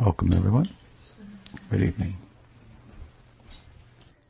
[0.00, 0.64] Welcome, everyone.
[1.68, 2.16] Good evening.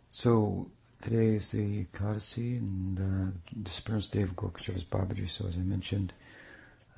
[0.09, 0.67] So,
[1.01, 5.29] today is the Ekadasi and uh, disappearance day of Gaurakishora Das Babaji.
[5.29, 6.13] So, as I mentioned,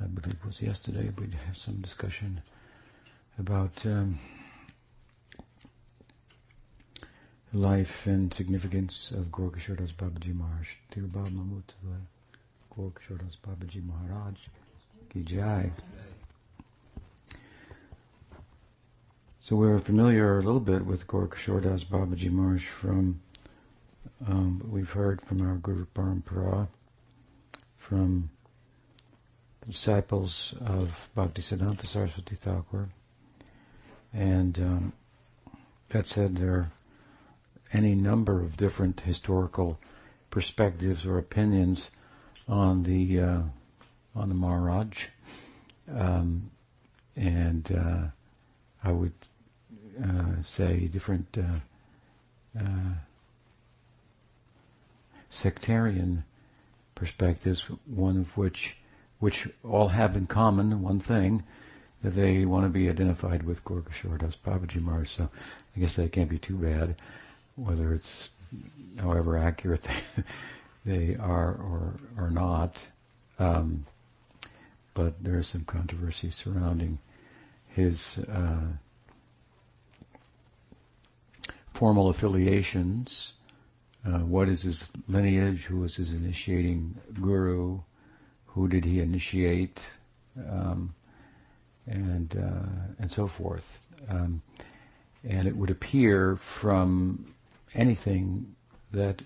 [0.01, 2.41] I believe it was yesterday, we had some discussion
[3.39, 4.19] about um,
[7.53, 10.69] life and significance of Gaurakishora Das Babaji Maharaj.
[10.91, 11.75] Tirobhava Mamut
[12.75, 14.37] Gaurakishora Das Babaji Maharaj.
[15.11, 15.73] Ki Jai.
[19.45, 23.21] So we're familiar a little bit with Gaurakishora Das Babaji Maharaj from,
[24.25, 26.69] um, we've heard from our Guru Parampara,
[27.77, 28.31] from
[29.63, 32.91] the disciples of Bhaktisiddhanta Saraswati Thakur.
[34.13, 34.93] And um,
[35.89, 36.71] that said, there are
[37.73, 39.81] any number of different historical
[40.31, 41.91] perspectives or opinions
[42.47, 43.41] on the uh,
[44.15, 45.07] on the Maharaj,
[45.93, 46.53] um,
[47.17, 48.07] and uh,
[48.85, 49.13] I would
[50.03, 52.95] uh, say, different uh, uh,
[55.29, 56.25] sectarian
[56.95, 58.77] perspectives, one of which,
[59.19, 61.43] which all have in common one thing,
[62.03, 65.29] that they want to be identified with Gaurakishora Das Babaji Maharaj, so
[65.77, 66.97] I guess that can't be too bad,
[67.57, 68.31] whether it's
[68.99, 70.23] however accurate they,
[70.85, 72.87] they are or, or not.
[73.39, 73.87] Um,
[74.95, 76.99] but there is some controversy surrounding
[77.69, 78.77] his uh,
[81.83, 83.33] formal affiliations.
[84.07, 85.65] Uh, what is his lineage?
[85.65, 87.81] Who was his initiating guru?
[88.47, 89.85] Who did he initiate?
[90.49, 90.95] Um,
[91.89, 93.81] and uh, and so forth.
[94.09, 94.43] Um,
[95.25, 97.35] and it would appear from
[97.75, 98.55] anything
[98.93, 99.23] that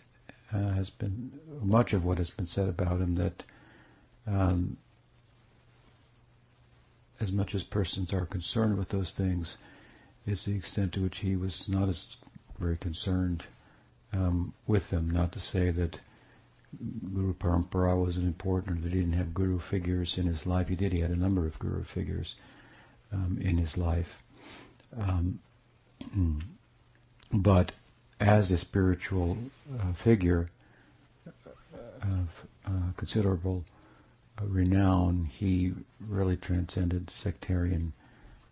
[0.50, 3.42] uh, has been much of what has been said about him that
[4.26, 4.78] um,
[7.20, 9.58] as much as persons are concerned with those things,
[10.24, 12.06] is the extent to which he was not as
[12.58, 13.44] very concerned
[14.12, 15.10] um, with them.
[15.10, 16.00] Not to say that
[17.12, 20.68] Guru Parampara wasn't important or that he didn't have guru figures in his life.
[20.68, 20.92] He did.
[20.92, 22.34] He had a number of guru figures
[23.12, 24.22] um, in his life.
[24.98, 25.38] Um,
[27.32, 27.72] but
[28.20, 29.38] as a spiritual
[29.78, 30.50] uh, figure
[32.02, 33.64] of uh, considerable
[34.40, 37.92] uh, renown, he really transcended sectarian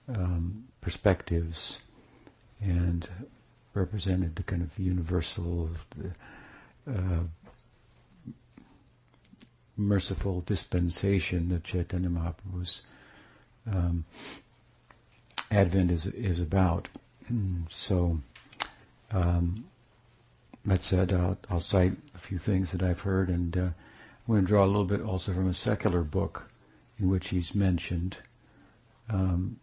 [0.08, 1.78] um, perspectives
[2.60, 3.08] and
[3.74, 5.68] represented the kind of universal,
[6.88, 7.24] uh,
[9.76, 12.82] merciful dispensation that Chaitanya Mahaprabhu's
[13.70, 14.04] um,
[15.50, 16.88] advent is is about.
[17.70, 18.20] So,
[19.10, 19.64] um,
[20.66, 23.74] that said, I'll, I'll, cite a few things that I've heard, and uh, I'm
[24.26, 26.50] going to draw a little bit also from a secular book
[26.98, 28.18] in which he's mentioned.
[29.08, 29.58] Um,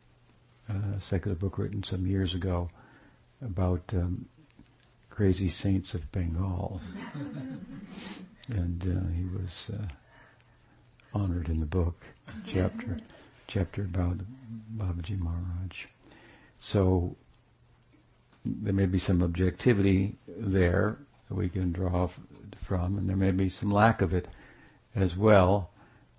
[0.70, 2.70] a secular book written some years ago
[3.42, 4.26] about um,
[5.10, 6.82] crazy saints of Bengal,
[8.50, 9.88] and uh, he was uh,
[11.14, 12.04] honored in the book
[12.48, 12.98] chapter
[13.48, 14.18] chapter about
[14.78, 15.86] Babaji Maharaj.
[16.58, 17.18] So
[18.46, 20.98] there may be some objectivity there
[21.28, 22.08] that we can draw
[22.58, 24.30] from, and there may be some lack of it
[24.96, 25.72] as well,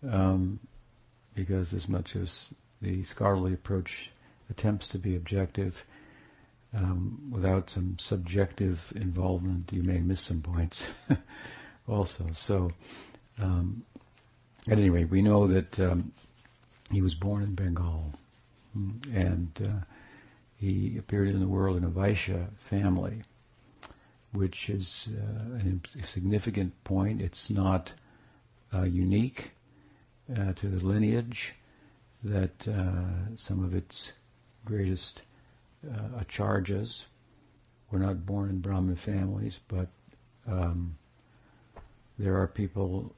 [0.07, 0.61] um,
[1.35, 4.11] because as much as the scholarly approach
[4.51, 5.85] attempts to be objective,
[6.75, 10.87] um, without some subjective involvement, you may miss some points
[11.89, 12.27] also.
[12.33, 12.71] So,
[13.39, 13.85] um,
[14.69, 16.13] at any rate, we know that um,
[16.91, 18.13] he was born in Bengal,
[18.77, 19.85] mm, and uh,
[20.57, 23.23] he appeared in the world in a Vaishya family,
[24.33, 27.21] which is uh, a significant point.
[27.21, 27.93] It's not
[28.73, 29.51] uh, unique
[30.35, 31.55] uh, to the lineage
[32.23, 34.13] that uh, some of its
[34.65, 35.23] greatest
[35.89, 37.05] uh, acharyas
[37.91, 39.89] were not born in Brahmin families, but
[40.47, 40.97] um,
[42.19, 43.15] there are people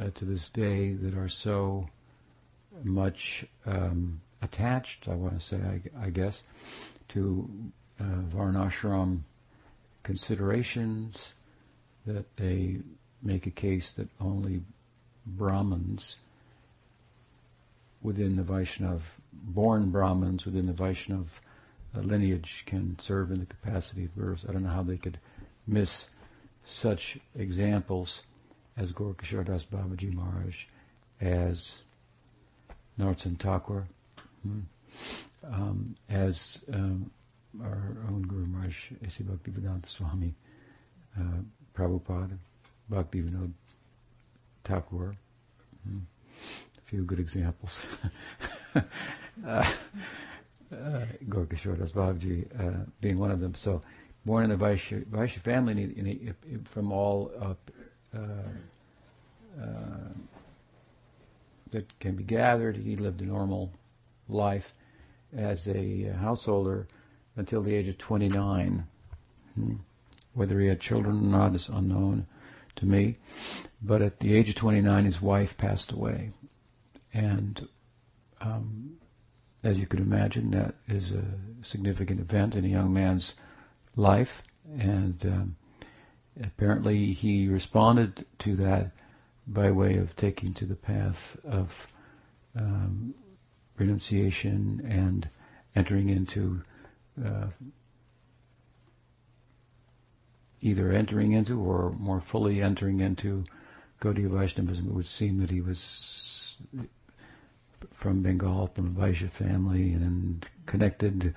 [0.00, 1.88] uh, to this day that are so
[2.82, 6.42] much um, attached, I want to say, I, I guess,
[7.08, 7.48] to
[8.00, 8.04] uh,
[8.34, 9.20] Varnashram
[10.02, 11.34] considerations
[12.06, 12.78] that they
[13.22, 14.62] make a case that only
[15.26, 16.16] Brahmins
[18.02, 19.00] within the Vaishnav,
[19.32, 21.26] born Brahmins within the Vaishnav
[22.02, 24.44] lineage can serve in the capacity of gurus.
[24.48, 25.18] I don't know how they could
[25.66, 26.06] miss
[26.64, 28.22] such examples
[28.76, 30.66] as Gaurakishora Das Babaji Maharaj,
[31.20, 31.82] as
[32.98, 33.86] Narottam Thakur,
[34.42, 34.60] hmm,
[35.44, 37.10] um, as um,
[37.62, 39.24] our own Guru Maharaj, A.C.
[39.24, 40.34] Bhaktivedanta Swami,
[41.18, 41.40] uh,
[41.74, 42.36] Prabhupada,
[42.90, 43.52] Bhaktivinoda
[44.64, 45.16] Thakur.
[45.86, 45.98] Hmm,
[46.76, 47.86] a few good examples.
[49.46, 49.72] uh,
[50.72, 53.54] uh, Kishore Das Babaji uh, being one of them.
[53.54, 53.82] So,
[54.24, 57.54] born in the Vaishya, Vaishya family in, in a, from all uh,
[58.16, 58.18] uh,
[61.70, 63.72] that can be gathered, he lived a normal
[64.28, 64.74] life
[65.36, 66.86] as a householder
[67.36, 68.86] until the age of 29.
[69.54, 69.74] Hmm.
[70.34, 72.26] Whether he had children or not is unknown
[72.76, 73.16] to me.
[73.82, 76.32] But at the age of 29, his wife passed away.
[77.12, 77.68] And
[78.40, 78.98] um,
[79.66, 81.24] as you could imagine, that is a
[81.62, 83.34] significant event in a young man's
[83.96, 84.42] life.
[84.78, 85.56] And um,
[86.40, 88.92] apparently he responded to that
[89.44, 91.88] by way of taking to the path of
[92.56, 93.14] um,
[93.76, 95.28] renunciation and
[95.74, 96.62] entering into
[97.24, 97.48] uh,
[100.60, 103.44] either entering into or more fully entering into
[104.00, 104.86] Gaudiya Vaishnavism.
[104.86, 106.56] It would seem that he was
[107.94, 111.34] from Bengal, from the Vaishya family, and connected,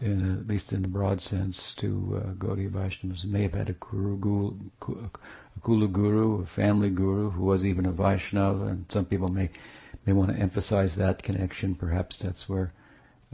[0.00, 3.30] in, at least in the broad sense, to uh, Gaudiya Vaishnavism.
[3.32, 7.86] May have had a guru, guru, a Kula guru, a family guru, who was even
[7.86, 9.50] a Vaishnava, and some people may
[10.06, 11.74] may want to emphasize that connection.
[11.74, 12.72] Perhaps that's where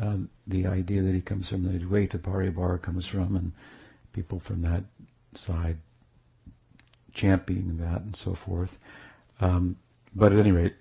[0.01, 0.17] uh,
[0.47, 3.53] the idea that he comes from the Advaita Paribar comes from, and
[4.13, 4.85] people from that
[5.35, 5.79] side
[7.13, 8.79] championing that and so forth.
[9.41, 9.77] Um,
[10.15, 10.75] but at any rate,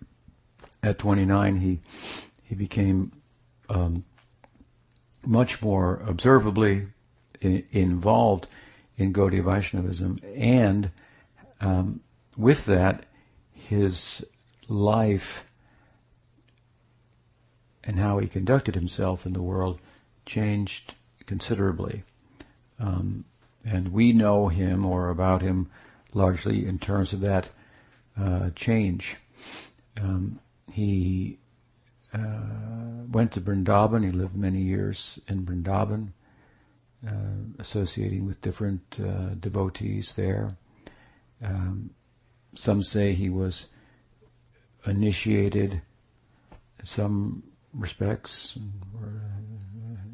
[0.82, 1.80] at 29, he
[2.44, 3.12] he became
[3.70, 4.04] um,
[5.26, 6.88] much more observably
[7.42, 8.48] in, involved
[8.98, 10.92] in Gaudiya Vaishnavism, and
[11.62, 12.02] um,
[12.38, 13.06] with that,
[13.54, 14.26] his
[14.68, 15.44] life
[17.84, 19.80] and how he conducted himself in the world
[20.26, 20.94] changed
[21.26, 22.04] considerably.
[22.80, 23.26] Um,
[23.66, 25.70] and we know him or about him
[26.14, 27.50] largely in terms of that
[28.20, 29.16] uh, change.
[30.00, 30.40] Um,
[30.80, 31.40] he
[32.14, 34.06] uh, went to Vrindavan.
[34.06, 36.14] He lived many years in Vrindavan,
[37.06, 40.56] uh, associating with different uh, devotees there.
[41.44, 41.92] Um,
[42.56, 43.66] some say he was
[44.86, 45.82] initiated
[46.80, 47.44] in some
[47.74, 48.72] respects, in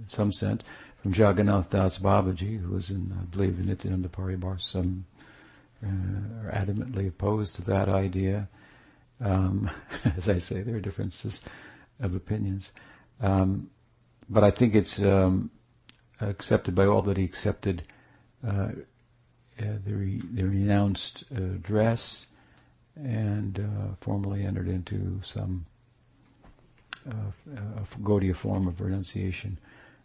[0.07, 0.63] some sense,
[1.01, 4.59] from Jagannath Das Babaji, who was in, I believe, in Nityananda Paribar.
[4.59, 5.05] Some
[5.83, 8.49] uh, are adamantly opposed to that idea.
[9.21, 9.69] Um,
[10.17, 11.41] as I say, there are differences
[11.99, 12.71] of opinions.
[13.21, 13.69] Um,
[14.29, 15.51] but I think it's um,
[16.19, 17.83] accepted by all that he accepted
[18.45, 18.69] uh,
[19.59, 22.25] uh, the, re- the, renounced uh, dress
[22.95, 25.65] and uh, formally entered into some
[27.09, 29.59] uh, Gaudiya form of renunciation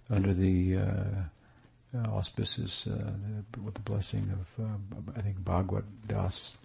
[0.09, 0.83] under the uh,
[1.93, 3.13] uh, auspices uh,
[3.63, 4.67] with the blessing of
[5.17, 6.57] I think Bhagwat Das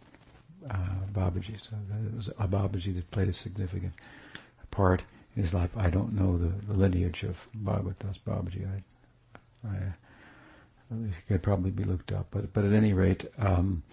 [1.14, 1.62] Babaji.
[1.62, 1.76] So
[2.08, 3.94] it was a Babaji that played a significant
[4.72, 5.04] part
[5.36, 5.70] in his life.
[5.78, 8.68] I don't know the, the lineage of Bhagwat Das Babaji.
[8.68, 9.78] I, I
[10.92, 13.84] it could probably be looked up, but but at any rate, um,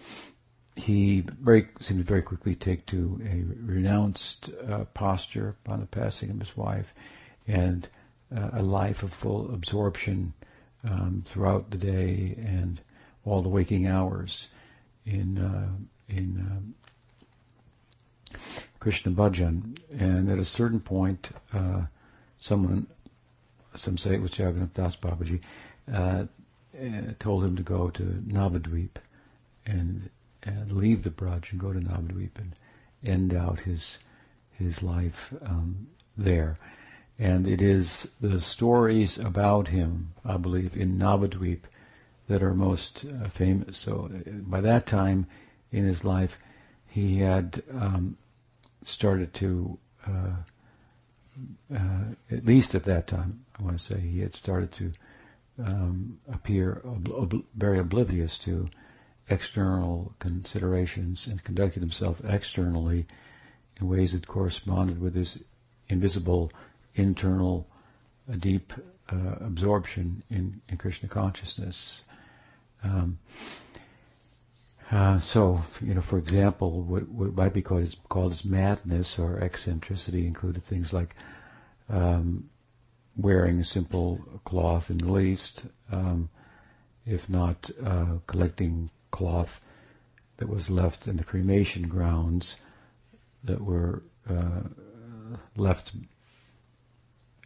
[0.75, 6.29] he very seemed to very quickly take to a renounced uh, posture upon the passing
[6.29, 6.93] of his wife,
[7.47, 7.87] and
[8.35, 10.33] uh, a life of full absorption
[10.83, 12.81] um, throughout the day and
[13.25, 14.49] all the waking hours
[15.05, 15.69] in uh,
[16.07, 16.75] in um,
[18.79, 19.77] Krishna bhajan.
[19.97, 21.83] And at a certain point, uh,
[22.37, 22.87] someone,
[23.75, 25.41] some say it was Jagannath Das Babaji,
[25.91, 26.25] uh,
[27.19, 28.97] told him to go to Navadvip
[29.65, 30.09] and
[30.45, 32.53] and leave the Braj and go to Navadvip and
[33.03, 33.99] end out his
[34.51, 36.57] his life um, there.
[37.19, 41.61] And it is the stories about him, I believe, in Navadvip
[42.27, 43.77] that are most uh, famous.
[43.77, 45.27] So uh, by that time
[45.73, 46.37] in his life,
[46.87, 48.15] he had um,
[48.85, 50.35] started to, uh,
[51.75, 54.91] uh, at least at that time, I want to say, he had started to
[55.59, 58.69] um, appear ob- ob- very oblivious to
[59.29, 63.07] external considerations and conducted himself externally
[63.79, 65.43] in ways that corresponded with his
[65.89, 66.51] invisible
[66.95, 67.67] internal
[68.31, 68.73] uh, deep
[69.11, 72.03] uh, absorption in, in Krishna consciousness.
[72.83, 73.17] Um,
[74.93, 79.17] uh, so, you know, for example, what, what might be called as, called as madness
[79.17, 81.15] or eccentricity included things like
[81.89, 82.47] um,
[83.17, 86.29] wearing a simple cloth in the least, um,
[87.07, 89.59] if not uh, collecting cloth
[90.37, 92.57] that was left in the cremation grounds
[93.43, 94.61] that were uh,
[95.57, 95.91] left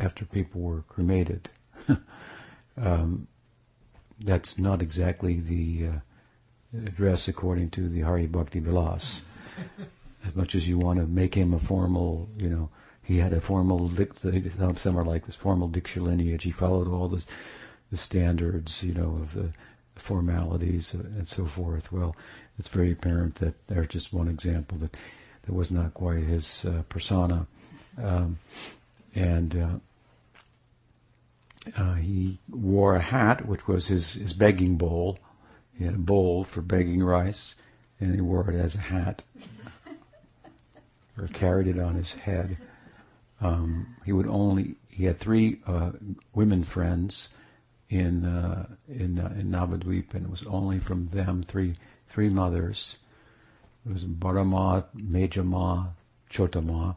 [0.01, 1.47] after people were cremated.
[2.77, 3.25] um,
[4.19, 5.99] that's not exactly the uh,
[6.73, 9.21] address according to the Hari Bhakti Vilas.
[10.25, 12.69] as much as you want to make him a formal, you know,
[13.03, 16.43] he had a formal, some are like this formal Diksha lineage.
[16.43, 17.23] He followed all the,
[17.89, 19.51] the standards, you know, of the
[19.95, 21.91] formalities and so forth.
[21.91, 22.15] Well,
[22.59, 24.95] it's very apparent that there's just one example that
[25.43, 27.47] that was not quite his uh, persona,
[28.01, 28.39] um,
[29.15, 29.81] and
[31.77, 35.17] uh, uh, he wore a hat which was his his begging bowl.
[35.77, 37.55] He had a bowl for begging rice,
[37.99, 39.23] and he wore it as a hat,
[41.17, 42.57] or carried it on his head.
[43.39, 45.91] Um, he would only he had three uh,
[46.33, 47.29] women friends
[47.89, 51.75] in uh, in uh, in Navadvip, and it was only from them three
[52.09, 52.95] three mothers.
[53.85, 55.93] It was Barama, Mejama,
[56.29, 56.95] Chotama,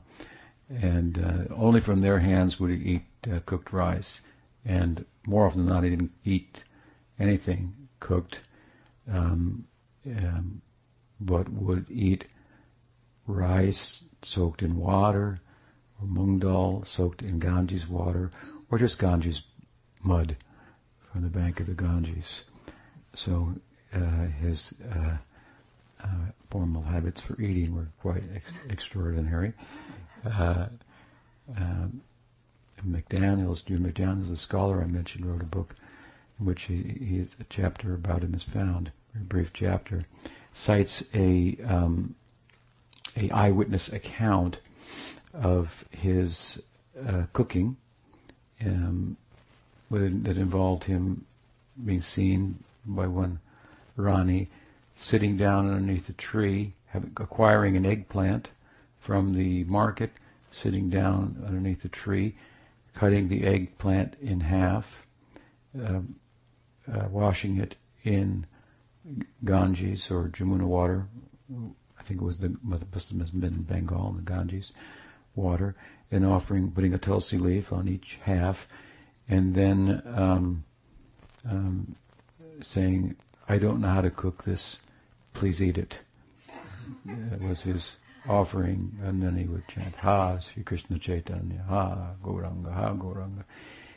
[0.68, 4.20] and uh, only from their hands would he eat uh, cooked rice.
[4.64, 6.64] And more often than not, he didn't eat
[7.18, 8.40] anything cooked,
[9.10, 9.64] um,
[10.06, 10.62] um,
[11.20, 12.26] but would eat
[13.26, 15.40] rice soaked in water,
[16.00, 18.30] or mung dal soaked in Ganges water,
[18.70, 19.42] or just Ganges
[20.02, 20.36] mud
[21.12, 22.42] from the bank of the Ganges.
[23.14, 23.54] So
[23.92, 25.16] uh, his uh,
[26.02, 26.06] uh,
[26.50, 29.52] formal habits for eating were quite ex- extraordinary.
[30.24, 30.66] Uh,
[31.56, 32.00] um,
[32.86, 35.74] McDaniels, Jim McDaniels, a scholar I mentioned, wrote a book
[36.38, 40.04] in which he, he a chapter about him is found, a brief chapter,
[40.52, 42.14] cites a um,
[43.16, 44.60] a eyewitness account
[45.34, 46.60] of his
[47.06, 47.76] uh, cooking
[48.64, 49.16] um,
[49.90, 51.24] that involved him
[51.84, 53.40] being seen by one
[53.96, 54.48] Rani
[54.94, 58.50] sitting down underneath a tree, having, acquiring an eggplant
[58.98, 60.10] from the market,
[60.50, 62.36] sitting down underneath a tree,
[62.94, 65.06] cutting the eggplant in half,
[65.80, 66.00] uh,
[66.92, 68.46] uh, washing it in
[69.44, 71.06] Ganges or Jamuna water.
[71.98, 74.72] I think it was the must have been Bengal, the Ganges
[75.34, 75.74] water,
[76.10, 78.66] and offering, putting a tulsi leaf on each half,
[79.28, 80.64] and then um,
[81.48, 81.96] um,
[82.62, 83.16] saying,
[83.48, 84.78] "I don't know how to cook this.
[85.34, 85.98] Please eat it."
[87.04, 87.96] That was his
[88.28, 93.44] offering, and then he would chant Ha Sri Krishna Chaitanya Ha Gauranga Ha Gauranga.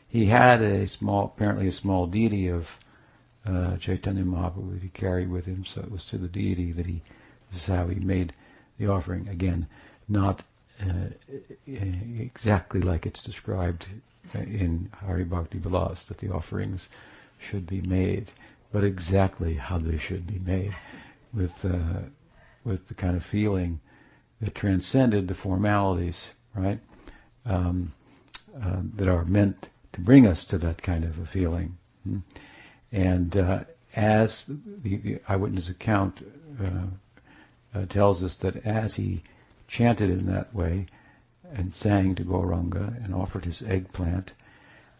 [0.07, 2.79] He had a small, apparently a small deity of
[3.45, 6.85] uh, Chaitanya Mahaprabhu that he carried with him, so it was to the deity that
[6.85, 7.01] he.
[7.51, 8.33] This is how he made
[8.79, 9.27] the offering.
[9.27, 9.67] Again,
[10.07, 10.43] not
[10.81, 11.09] uh,
[11.67, 13.87] exactly like it's described
[14.33, 16.89] in Hari Bhakti Vilas that the offerings
[17.37, 18.31] should be made,
[18.71, 20.73] but exactly how they should be made,
[21.33, 22.07] with uh,
[22.63, 23.79] with the kind of feeling
[24.41, 26.79] that transcended the formalities, right?
[27.45, 27.93] Um,
[28.61, 31.77] uh, that are meant to bring us to that kind of a feeling.
[32.03, 32.19] Hmm?
[32.93, 33.63] And uh,
[33.95, 36.23] as the, the, eyewitness account
[36.63, 39.23] uh, uh, tells us that as he
[39.67, 40.85] chanted in that way
[41.51, 44.33] and sang to Gauranga and offered his eggplant,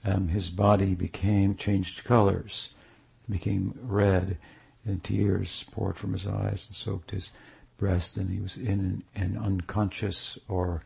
[0.04, 2.72] um, his body became changed colors,
[3.30, 4.38] became red,
[4.86, 7.30] and tears poured from his eyes and soaked his
[7.78, 10.82] breast, and he was in an, an unconscious or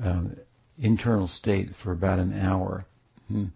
[0.00, 0.36] um,
[0.78, 2.84] internal state for about an hour.
[3.28, 3.46] Hmm.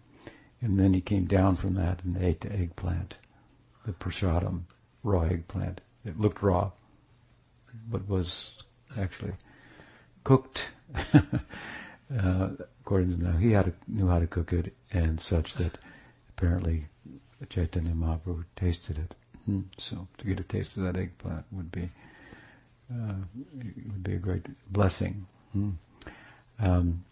[0.63, 3.17] And then he came down from that and ate the eggplant,
[3.85, 4.61] the prasadam,
[5.03, 5.81] raw eggplant.
[6.05, 6.71] It looked raw,
[7.89, 8.51] but was
[8.97, 9.33] actually
[10.23, 10.69] cooked.
[11.13, 15.77] uh, according to now, he knew how to cook it, and such that
[16.29, 16.85] apparently
[17.49, 19.15] Chaitanya Mahaprabhu tasted it.
[19.45, 19.61] Hmm.
[19.77, 21.89] So to get a taste of that eggplant would be
[22.89, 23.15] uh,
[23.53, 25.27] would be a great blessing.
[25.51, 25.71] Hmm.
[26.59, 27.03] Um,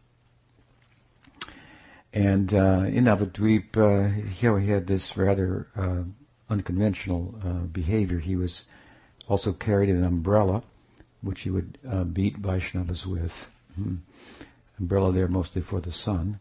[2.14, 3.08] and uh, in
[3.78, 6.04] uh, here he had this rather uh,
[6.50, 8.20] unconventional uh, behavior.
[8.20, 8.66] He was
[9.28, 10.64] also carried an umbrella,
[11.22, 13.50] which he would uh, beat Vaishnavas with.
[13.76, 13.98] Hmm.
[14.80, 16.40] Umbrella there mostly for the sun,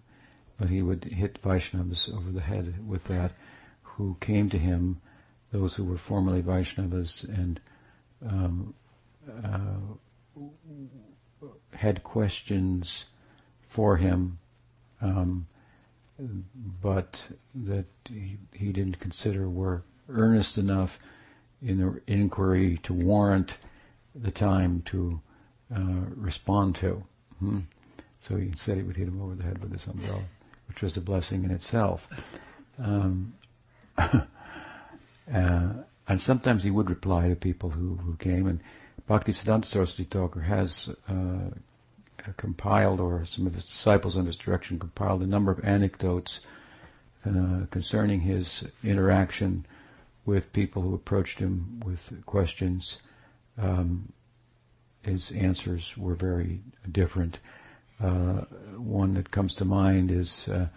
[0.58, 3.32] but he would hit Vaishnavas over the head with that,
[3.82, 5.00] who came to him,
[5.52, 7.60] those who were formerly Vaishnavas and
[8.26, 8.74] um,
[9.44, 10.40] uh,
[11.74, 13.04] had questions
[13.68, 14.38] for him,
[15.00, 15.46] um,
[16.82, 17.24] but
[17.54, 20.98] that he, he, didn't consider were earnest enough
[21.62, 23.56] in the inquiry to warrant
[24.14, 25.20] the time to
[25.74, 27.04] uh, respond to.
[27.38, 27.60] Hmm.
[28.20, 30.24] So he said he would hit him over the head with his umbrella,
[30.68, 32.08] which was a blessing in itself.
[32.78, 33.34] Um,
[33.98, 34.22] uh,
[35.28, 38.60] and sometimes he would reply to people who, who came, and
[39.08, 41.50] Bhaktisiddhanta Saraswati Thakur has uh,
[42.36, 46.40] compiled, or some of his disciples under his direction compiled, a number of anecdotes
[47.26, 49.66] uh, concerning his interaction
[50.24, 52.98] with people who approached him with questions.
[53.58, 54.12] Um,
[55.02, 56.60] his answers were very
[56.90, 57.38] different.
[58.02, 58.44] Uh,
[58.76, 60.68] one that comes to mind is uh,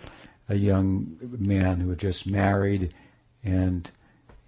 [0.50, 2.93] a young man who had just married,
[3.43, 3.89] and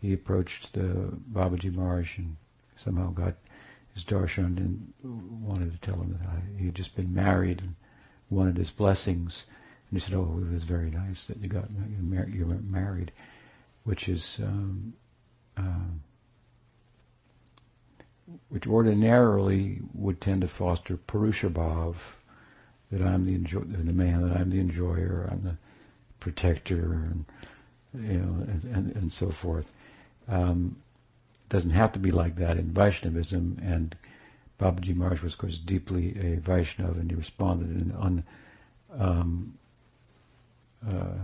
[0.02, 2.36] he approached the Babaji Maharaj and
[2.76, 3.36] somehow got
[4.04, 7.76] darshan and wanted to tell him that he had just been married and
[8.30, 9.46] wanted his blessings.
[9.90, 11.70] And he said, "Oh, it was very nice that you got
[12.30, 13.12] you were married,"
[13.84, 14.94] which is um,
[15.58, 15.92] uh,
[18.50, 21.96] which ordinarily would tend to foster purusha bhav,
[22.92, 25.58] that I'm the enjoy, the man, that I'm the enjoyer, I'm the
[26.20, 27.26] protector, and
[27.94, 29.72] you know, and, and, and so forth.
[30.28, 30.78] Um,
[31.50, 33.96] doesn't have to be like that in Vaishnavism, and
[34.60, 38.24] Babaji Maharaj was, of course, deeply a Vaishnav, and he responded in un,
[38.98, 39.58] um,
[40.88, 41.18] uh,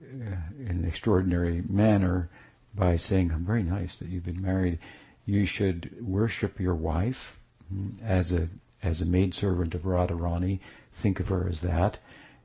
[0.00, 2.30] in an extraordinary manner
[2.74, 4.78] by saying, "I'm very nice that you've been married.
[5.26, 7.38] You should worship your wife
[7.72, 8.48] mm, as a
[8.82, 10.60] as a maidservant of Radharani.
[10.92, 11.98] Think of her as that,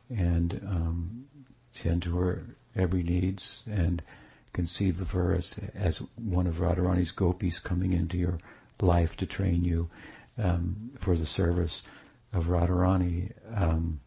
[0.09, 1.25] and um,
[1.73, 2.43] tend to her
[2.75, 4.01] every needs, and
[4.55, 8.37] conceive of her as as one of Radharani's gopis coming into your
[8.81, 9.89] life to train you
[10.37, 11.83] um, for the service
[12.31, 13.99] of Radharani, um,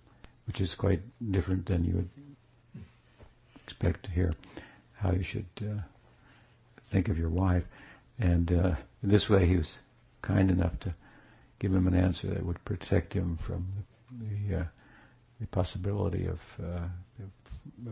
[0.46, 2.10] which is quite different than you would
[3.62, 4.32] expect to hear
[4.94, 5.82] how you should uh,
[6.82, 7.64] think of your wife.
[8.18, 9.78] And uh, this way, he was
[10.22, 10.94] kind enough to
[11.58, 13.66] give him an answer that would protect him from
[14.10, 14.64] the, the, uh,
[15.40, 16.88] the possibility of, uh,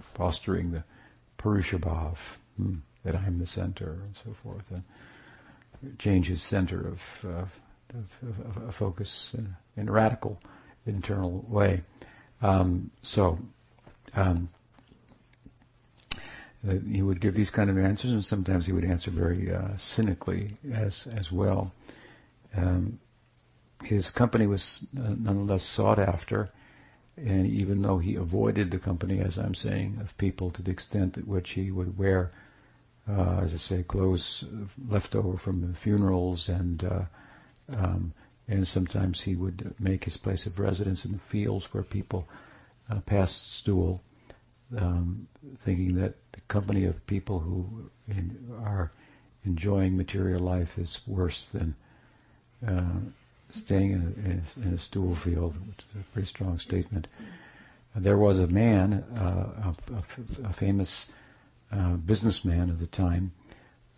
[0.01, 0.85] fostering the
[1.37, 2.17] Purusha Bhav,
[3.05, 7.45] that I'm the center and so forth, and change his center of, uh,
[7.95, 10.41] of, of, of focus in, in, a radical
[10.87, 11.83] internal way.
[12.43, 13.39] Um, so,
[14.15, 14.49] um,
[16.91, 20.57] he would give these kind of answers, and sometimes he would answer very uh, cynically
[20.73, 21.73] as as well.
[22.57, 22.99] Um,
[23.85, 26.51] his company was nonetheless sought after,
[27.17, 31.19] and even though he avoided the company, as I'm saying, of people to the extent
[31.19, 32.31] at which he would wear,
[33.09, 34.45] uh, as I say, clothes
[34.89, 37.03] left over from the funerals, and uh,
[37.69, 38.13] um,
[38.49, 42.29] and sometimes he would make his place of residence in the fields where people
[42.91, 44.01] uh, passed stool
[44.77, 48.91] um, thinking that the company of people who in, are
[49.45, 51.75] enjoying material life is worse than
[52.67, 53.01] uh,
[53.51, 57.07] staying in a, in a, stool field, which is a pretty strong statement.
[57.95, 61.07] Uh, there was a man, uh, a, a, a, famous
[61.73, 63.33] uh, businessman of the time,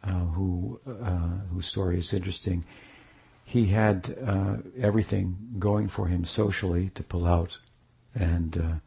[0.04, 2.64] uh, who uh, whose story is interesting.
[3.44, 4.16] He had
[4.78, 7.59] everything going for him socially to pull out,
[8.14, 8.81] and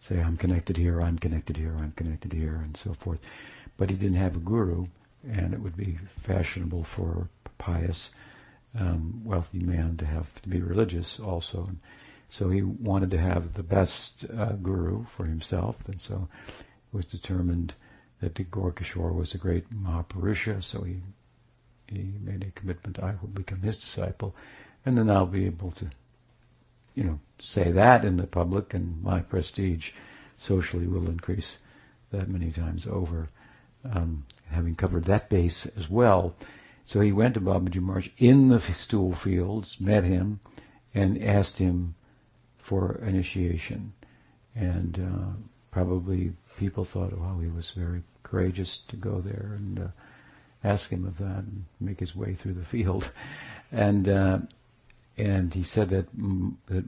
[0.00, 3.20] say, I'm connected here, I'm connected here, I'm connected here, and so forth.
[3.76, 4.86] But he didn't have a guru,
[5.28, 8.10] and it would be fashionable for a pious,
[8.78, 11.66] um, wealthy man to have to be religious also.
[11.68, 11.78] And
[12.30, 16.28] so he wanted to have the best uh, guru for himself, and so
[16.92, 17.74] was determined
[18.20, 21.00] that Gaurakishora was a great Mahapurusha, so he
[21.86, 24.36] he made a commitment, I will become his disciple,
[24.86, 25.90] and then I'll be able to
[26.94, 29.92] you know, say that in the public, and my prestige
[30.38, 31.58] socially will increase
[32.10, 33.28] that many times over.
[33.90, 36.34] Um, having covered that base as well,
[36.84, 40.40] so he went to Babaji Maharaj in the stool fields, met him,
[40.92, 41.94] and asked him
[42.58, 43.92] for initiation.
[44.54, 49.86] And uh, probably people thought, wow, he was very courageous to go there and uh,
[50.62, 53.10] ask him of that and make his way through the field.
[53.72, 54.40] And uh,
[55.16, 56.84] and he said that, mm, the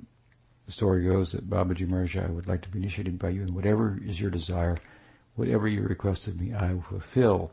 [0.73, 4.01] story goes that Babaji Maharaj, I would like to be initiated by you, and whatever
[4.05, 4.77] is your desire,
[5.37, 7.51] whatever you request of me, I will fulfill.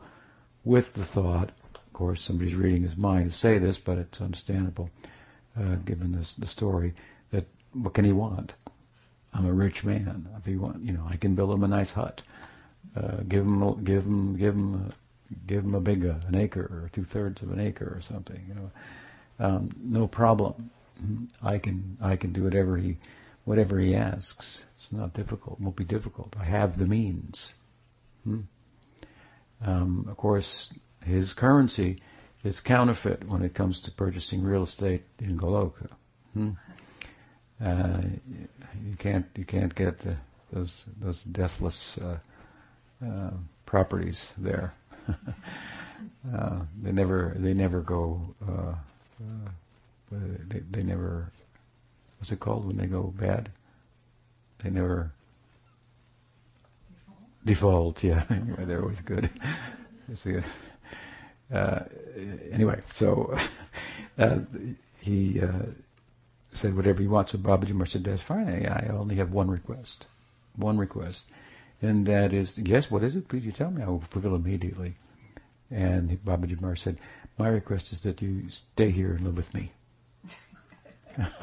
[0.64, 4.90] With the thought, of course, somebody's reading his mind to say this, but it's understandable,
[5.58, 6.94] uh, given this the story,
[7.30, 8.54] that what can he want?
[9.32, 10.28] I'm a rich man.
[10.38, 12.22] If he want, you know, I can build him a nice hut.
[12.96, 14.92] Uh, give him, give him, give him,
[15.46, 18.44] give him a big uh, an acre or two thirds of an acre or something.
[18.48, 18.70] You know,
[19.38, 20.70] um, no problem.
[21.42, 22.96] I can I can do whatever he
[23.44, 24.64] whatever he asks.
[24.76, 25.58] It's not difficult.
[25.58, 26.36] It won't be difficult.
[26.38, 27.52] I have the means.
[28.24, 28.40] Hmm.
[29.64, 30.72] Um, of course,
[31.04, 31.98] his currency
[32.42, 35.90] is counterfeit when it comes to purchasing real estate in Goloka.
[36.34, 36.50] Hmm.
[37.64, 38.00] Uh,
[38.86, 40.16] you can't you can't get the,
[40.52, 42.18] those those deathless uh,
[43.04, 43.30] uh,
[43.66, 44.74] properties there.
[46.34, 48.34] Uh, they never they never go
[50.10, 51.30] they, they never,
[52.18, 53.50] what's it called when they go bad?
[54.58, 55.12] They never
[57.44, 57.96] default.
[57.96, 59.30] default yeah, Anyway, they're always good.
[61.54, 61.80] uh,
[62.50, 63.36] anyway, so
[64.18, 64.38] uh,
[65.00, 65.66] he uh,
[66.52, 67.30] said whatever you want.
[67.30, 68.48] So Babaji said, that's fine.
[68.66, 70.06] I, only have one request.
[70.56, 71.24] One request.
[71.82, 73.28] And that is, yes, what is it?
[73.28, 73.82] Please you tell me.
[73.82, 74.94] I will fulfill immediately.
[75.70, 76.98] And Babaji Maharaj said,
[77.38, 79.70] my request is that you stay here and live with me.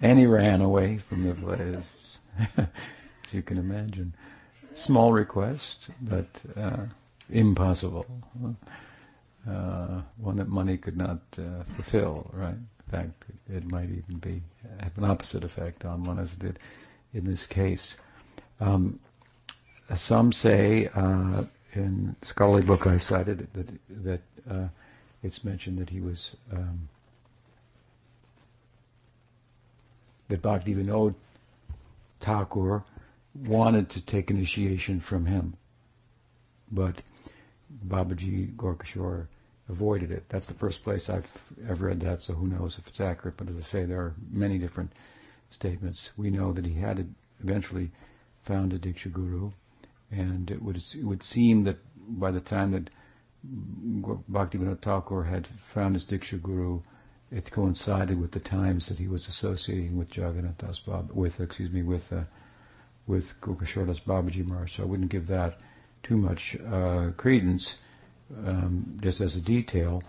[0.00, 2.18] and he ran away from the place,
[2.56, 4.14] as you can imagine.
[4.74, 6.84] Small request, but uh,
[7.30, 8.06] impossible.
[9.48, 12.54] Uh, one that money could not uh, fulfill, right?
[12.90, 14.42] Fact, it might even be
[14.80, 16.58] have an opposite effect on one as it did
[17.12, 17.96] in this case.
[18.60, 18.98] Um,
[19.94, 24.20] some say, uh, in scholarly book I cited, that, that
[24.50, 24.68] uh,
[25.22, 26.88] it's mentioned that he was um,
[30.28, 31.14] that Bhakti Vinod
[32.20, 32.84] Thakur
[33.34, 35.54] wanted to take initiation from him,
[36.70, 36.96] but
[37.86, 39.26] Babaji Gaurakishora
[39.68, 40.24] avoided it.
[40.28, 41.30] That's the first place I've
[41.68, 43.36] ever read that, so who knows if it's accurate.
[43.36, 44.92] But as I say, there are many different
[45.50, 46.10] statements.
[46.16, 47.90] We know that he had eventually
[48.42, 49.52] found a Diksha Guru,
[50.10, 51.78] and it would, it would seem that
[52.08, 52.90] by the time that
[54.30, 56.80] Bhaktivinoda Thakur had found his Diksha Guru,
[57.30, 61.70] it coincided with the times that he was associating with Jagannath Das Bab, with excuse
[61.70, 62.24] me, with uh,
[63.06, 64.76] with Gaurakishora Das Babaji Maharaj.
[64.76, 65.58] So I wouldn't give that
[66.02, 67.76] too much uh, credence,
[68.46, 70.02] um, just as a detail.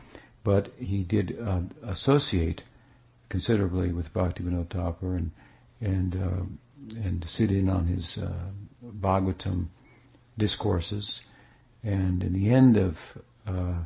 [0.44, 2.64] But he did uh, associate
[3.30, 5.32] considerably with Bhaktivinoda Thakur and
[5.82, 8.32] and uh, and sit in on his uh,
[8.84, 9.68] Bhagavatam
[10.38, 11.22] discourses.
[11.84, 13.84] And in the end of uh,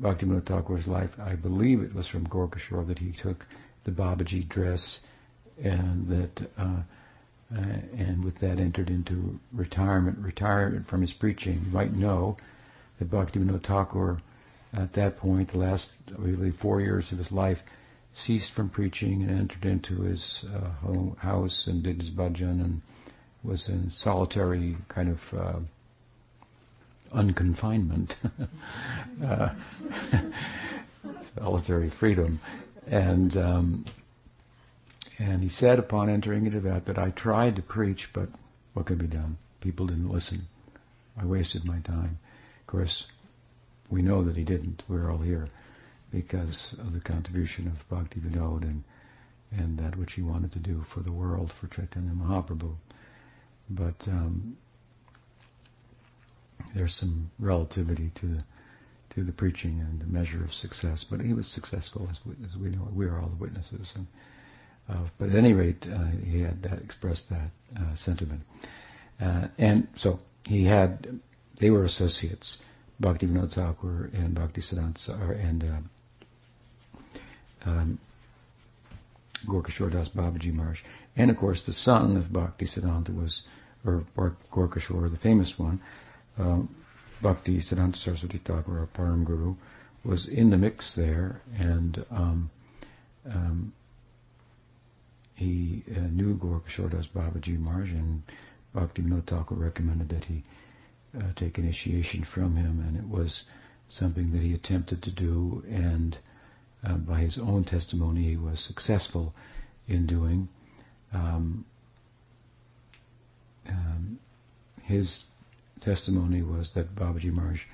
[0.00, 3.46] Bhaktivinoda Thakur's life, I believe it was from Gaurakishora that he took
[3.84, 5.00] the Babaji dress
[5.62, 6.82] and that uh,
[7.54, 7.60] uh,
[7.96, 11.60] and with that entered into retirement, retirement from his preaching.
[11.66, 12.36] You might know
[12.98, 14.18] that Bhaktivinoda Thakur
[14.74, 17.62] at that point, the last really four years of his life,
[18.14, 22.82] ceased from preaching and entered into his uh, home, house and did his bhajan and
[23.42, 25.58] was in solitary kind of uh,
[27.12, 28.16] unconfinement,
[29.24, 29.50] uh,
[31.38, 32.40] solitary freedom,
[32.86, 33.84] and um,
[35.18, 38.28] and he said upon entering into that that I tried to preach, but
[38.74, 39.36] what could be done?
[39.60, 40.46] People didn't listen.
[41.20, 42.18] I wasted my time.
[42.72, 43.04] Course,
[43.90, 44.82] we know that he didn't.
[44.88, 45.48] We're all here
[46.10, 48.82] because of the contribution of Bhakti Vinod and
[49.54, 52.74] and that which he wanted to do for the world, for Chaitanya Mahaprabhu.
[53.68, 54.56] But um,
[56.74, 58.44] there's some relativity to the,
[59.10, 61.04] to the preaching and the measure of success.
[61.04, 62.88] But he was successful, as we, as we know.
[62.94, 63.92] We are all the witnesses.
[63.94, 64.06] And,
[64.88, 68.42] uh, but at any rate, uh, he had that, expressed that uh, sentiment.
[69.20, 71.20] Uh, and so he had,
[71.56, 72.62] they were associates,
[72.98, 75.64] Bhakti Vinod Thakur and Bhakti Siddhanta, and
[77.64, 77.98] uh, um,
[79.46, 80.82] Gaurakishora Das Babaji Maharaj.
[81.16, 83.42] And of course, the son of Bhakti Siddhanta was,
[83.84, 85.80] or, or the famous one,
[86.38, 86.74] um,
[87.20, 89.56] Bhakti Siddhanta Saraswati Thakur, our Param Guru,
[90.04, 92.50] was in the mix there, and um,
[93.30, 93.72] um,
[95.34, 98.22] he uh, knew Gaurakishora Babaji Maharaj, and
[98.74, 100.42] Bhakti Vinod Thakur recommended that he
[101.16, 103.44] uh, take initiation from him, and it was
[103.88, 106.18] something that he attempted to do, and
[106.84, 109.34] uh, by his own testimony, he was successful
[109.86, 110.48] in doing.
[111.12, 111.64] Um,
[113.68, 114.18] um,
[114.82, 115.26] his
[115.80, 117.64] testimony was that Babaji Maharaj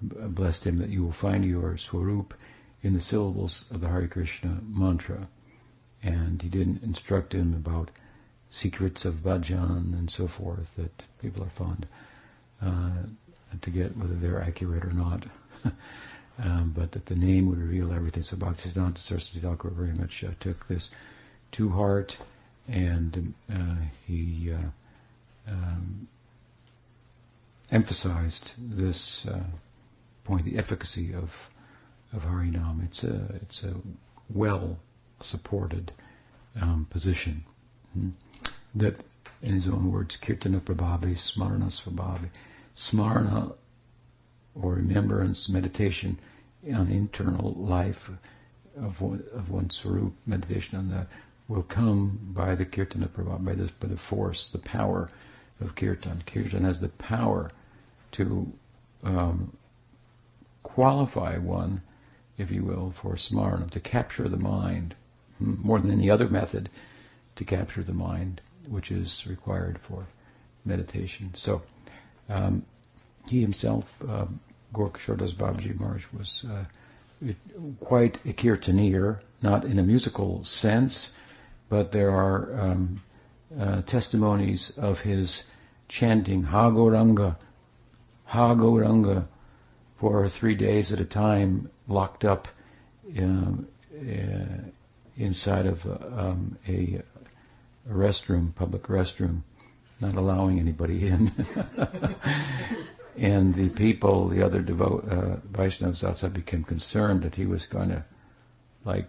[0.00, 2.34] blessed him that you will find your swarup
[2.82, 5.28] in the syllables of the Hare Krishna mantra.
[6.02, 7.90] And he didn't instruct him about
[8.48, 11.86] secrets of bhajan and so forth that people are fond
[12.62, 12.90] uh,
[13.60, 15.24] to get whether they're accurate or not.
[16.42, 18.22] um, but that the name would reveal everything.
[18.22, 20.90] So Bhaktisiddhanta Saraswati Thakur very much uh, took this
[21.52, 22.16] to heart
[22.68, 26.08] and uh, he uh, um,
[27.70, 29.44] emphasized this uh,
[30.24, 31.50] point, the efficacy of
[32.12, 32.84] of Harinam.
[32.84, 33.74] It's a it's a
[34.28, 34.78] well
[35.20, 35.92] supported
[36.60, 37.44] um, position
[37.92, 38.10] hmm?
[38.74, 39.00] that,
[39.46, 42.28] in his own words, kirtana prabhavi, smarana svabhavi,
[42.76, 43.54] smarana
[44.54, 46.18] or remembrance, meditation
[46.74, 48.10] on internal life
[48.76, 51.06] of one, of one's swarup, meditation on that
[51.48, 55.08] will come by the kirtana prabhavi, by the by the force, the power
[55.60, 56.24] of kirtan.
[56.26, 57.50] Kirtan has the power
[58.12, 58.52] to
[59.04, 59.56] um,
[60.64, 61.82] qualify one,
[62.36, 64.96] if you will, for smarana, to capture the mind,
[65.38, 66.68] hmm, more than any other method
[67.36, 70.06] to capture the mind, which is required for
[70.64, 71.32] meditation.
[71.36, 71.62] So
[72.28, 72.64] um,
[73.30, 74.26] he himself, uh,
[74.74, 76.64] Gaurakishora Das Babaji Maharaj, was uh,
[77.80, 81.12] quite a kirtanir, not in a musical sense,
[81.68, 83.02] but there are um,
[83.58, 85.44] uh, testimonies of his
[85.88, 87.36] chanting Ha Gauranga,
[88.30, 89.26] Hagoranga,
[89.96, 92.48] for three days at a time, locked up
[93.18, 93.66] um,
[93.98, 94.68] uh,
[95.16, 97.02] inside of um, a,
[97.88, 99.42] a restroom, public restroom,
[100.00, 101.32] not allowing anybody in.
[103.16, 107.88] and the people, the other devote uh, Vaishnavas outside, became concerned that he was going
[107.90, 108.04] to,
[108.84, 109.06] like,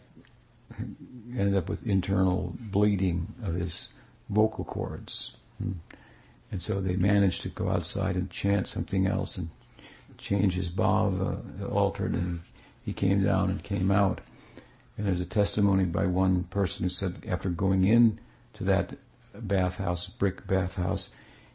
[1.38, 3.90] end up with internal bleeding of his
[4.30, 5.32] vocal cords.
[6.52, 9.50] And so they managed to go outside and chant something else and
[10.18, 11.40] change his bhava,
[11.72, 12.42] altered, and
[12.86, 14.22] he came down and came out.
[14.98, 18.20] And there's a testimony by one person who said after going in
[18.58, 18.93] to that
[19.34, 21.12] bathhouse, brick bathhouse,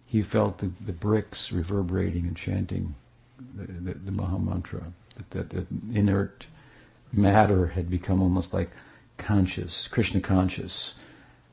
[0.07, 2.95] he felt the, the bricks reverberating and chanting
[3.55, 4.93] the, the, the Maha Mantra.
[5.31, 6.47] That, that the inert
[7.13, 8.71] matter had become almost like
[9.19, 10.95] conscious, Krishna conscious.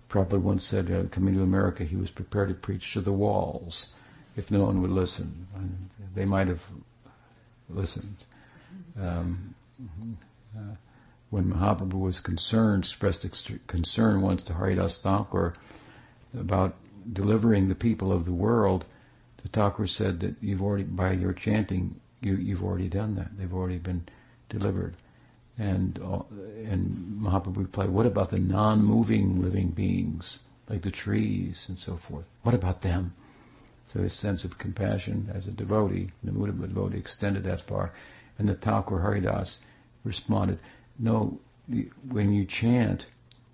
[0.10, 3.94] Prabhupada once said, uh, coming to America, he was prepared to preach to the walls
[4.36, 5.48] if no one would listen.
[5.56, 6.64] And they might have
[7.70, 8.18] listened.
[9.00, 9.56] Um,
[10.56, 10.76] uh,
[11.30, 13.26] when Mahaprabhu was concerned, expressed
[13.68, 15.54] concern once to Haridas Thakur
[16.38, 16.76] about
[17.12, 18.86] delivering the people of the world,
[19.44, 23.38] the Thakur said that you've already, by your chanting, you, you've already done that.
[23.38, 24.08] They've already been
[24.50, 24.96] delivered.
[25.58, 26.24] And, uh,
[26.66, 30.40] and Mahaprabhu replied, what about the non-moving living beings,
[30.70, 32.26] like the trees and so forth?
[32.44, 33.14] What about them?
[33.94, 37.62] So his sense of compassion as a devotee, the mood of a devotee extended that
[37.62, 37.92] far.
[38.38, 39.60] And the Thakur Haridas
[40.04, 40.60] responded,
[41.00, 41.40] no,
[42.08, 43.06] when you chant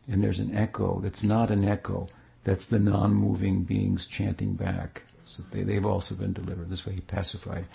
[0.09, 2.07] and there's an echo, that's not an echo,
[2.43, 5.03] that's the non-moving beings chanting back.
[5.25, 6.69] So they, they've also been delivered.
[6.69, 7.65] This way he pacified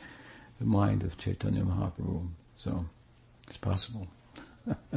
[0.58, 2.28] the mind of Chaitanya Mahaprabhu.
[2.58, 2.84] So
[3.46, 4.08] it's possible.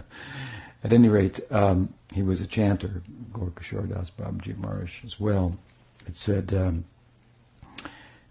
[0.84, 5.58] At any rate, um, he was a chanter, Gaura Das Babaji Maharaj as well.
[6.06, 6.86] It said um,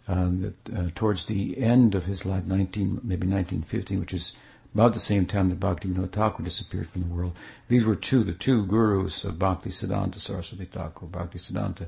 [0.06, 4.32] uh, that uh, towards the end of his life, 19, maybe 1915, which is
[4.74, 7.36] about the same time that Bhaktivinoda Thakur disappeared from the world.
[7.68, 11.06] These were two, the two gurus of Bhakti Siddhanta Saraswati Thakur.
[11.06, 11.86] Bhakti Siddhanta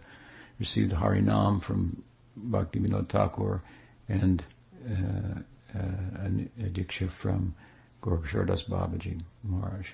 [0.59, 2.03] received Harinam from
[2.39, 3.63] Bhaktivinoda Thakur
[4.09, 4.43] and
[4.87, 5.41] uh,
[5.77, 6.27] uh,
[6.61, 7.55] a diksha from
[8.03, 9.91] Gaura Das Babaji Maharaj.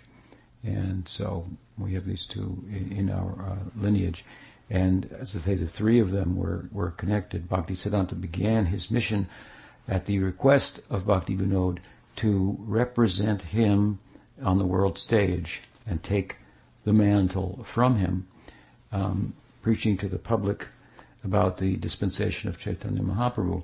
[0.64, 1.46] And so
[1.79, 4.24] we have these two in, in our uh, lineage.
[4.68, 7.48] And as I say, the three of them were, were connected.
[7.48, 9.29] Bhakti Siddhanta began his mission
[9.88, 11.79] at the request of Bhakti Vinod
[12.20, 13.98] to represent him
[14.42, 16.37] on the world stage and take
[16.85, 18.26] the mantle from him,
[18.92, 20.68] um, preaching to the public
[21.24, 23.62] about the dispensation of Chaitanya Mahaprabhu.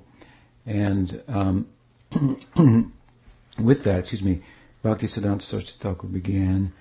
[0.65, 1.67] And um,
[3.59, 4.41] with that, excuse me,
[4.83, 6.73] Bhaktisiddhanta Saraswati Thakur began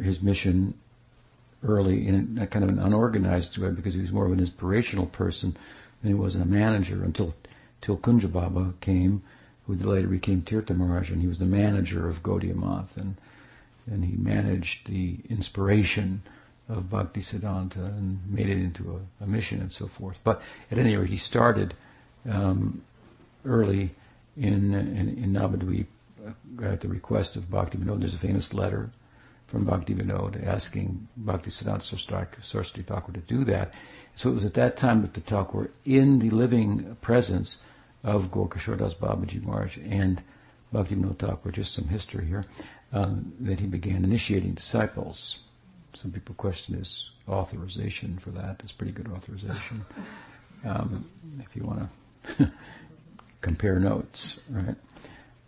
[0.00, 0.74] his mission
[1.64, 5.06] early in a kind of an unorganized way because he was more of an inspirational
[5.06, 5.56] person
[6.02, 7.34] than he was a manager until
[7.80, 9.22] till Kunja Babu came
[9.66, 13.16] who later became Tirtha Maharaj, and he was the manager of Gaudiya Math, and,
[13.90, 16.22] and he managed the inspiration
[16.68, 20.18] of Bhakti Siddhanta and made it into a, a, mission and so forth.
[20.24, 21.74] But at any rate, he started
[22.28, 22.82] um,
[23.44, 23.90] early
[24.36, 25.86] in, in, in Navadvip
[26.26, 28.00] uh, at the request of Bhakti Vinod.
[28.00, 28.90] There's a famous letter
[29.46, 31.82] from Bhakti Vinod asking Bhakti Siddhanta
[32.42, 33.74] Saraswati Thakur to do that.
[34.16, 37.58] So it was at that time that the Thakur, in the living presence
[38.06, 40.22] of Gaura Das Babaji Maharaj and
[40.72, 42.44] Bhakti Bhaktivinoda Thakur, just some history here,
[42.92, 45.40] um, that he began initiating disciples.
[45.92, 48.60] Some people question his authorization for that.
[48.62, 49.84] It's pretty good authorization.
[50.64, 51.04] Um,
[51.38, 51.88] if you want
[52.38, 52.50] to
[53.40, 54.74] compare notes, right,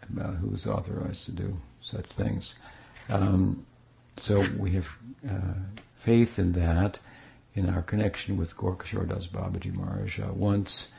[0.09, 2.55] about who is authorized to do such things.
[3.09, 3.67] Um,
[4.17, 4.89] so we have
[5.29, 5.55] uh,
[5.97, 6.99] faith in that,
[7.55, 10.21] in our connection with Gaura Das Babaji Maharaj.
[10.21, 10.93] Uh, once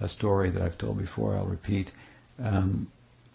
[0.00, 1.92] a story that I've told before, I'll repeat,
[2.42, 2.90] um,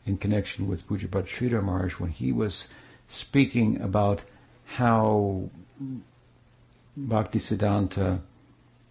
[0.05, 2.67] in connection with Pujyapad Sridhar Maharaj when he was
[3.07, 4.21] speaking about
[4.65, 5.49] how
[6.95, 8.19] Bhakti Siddhanta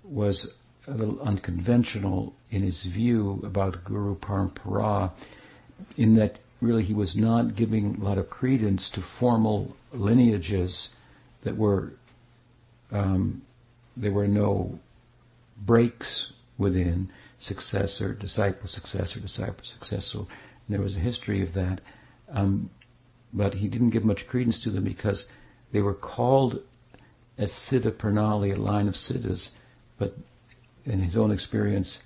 [0.04, 0.52] was
[0.86, 5.12] a little unconventional in his view about Guru Parampara,
[5.96, 10.90] in that really he was not giving a lot of credence to formal lineages
[11.42, 11.92] that were
[12.92, 13.42] um,
[13.96, 14.78] there were no
[15.64, 20.18] breaks within successor, disciple, successor, disciple, successor.
[20.18, 20.28] And
[20.68, 21.80] there was a history of that.
[22.30, 22.70] Um,
[23.32, 25.26] but he didn't give much credence to them because
[25.72, 26.62] they were called
[27.36, 29.50] as Siddha Pranali, a line of Siddhas,
[29.98, 30.16] but
[30.84, 32.04] in his own experience,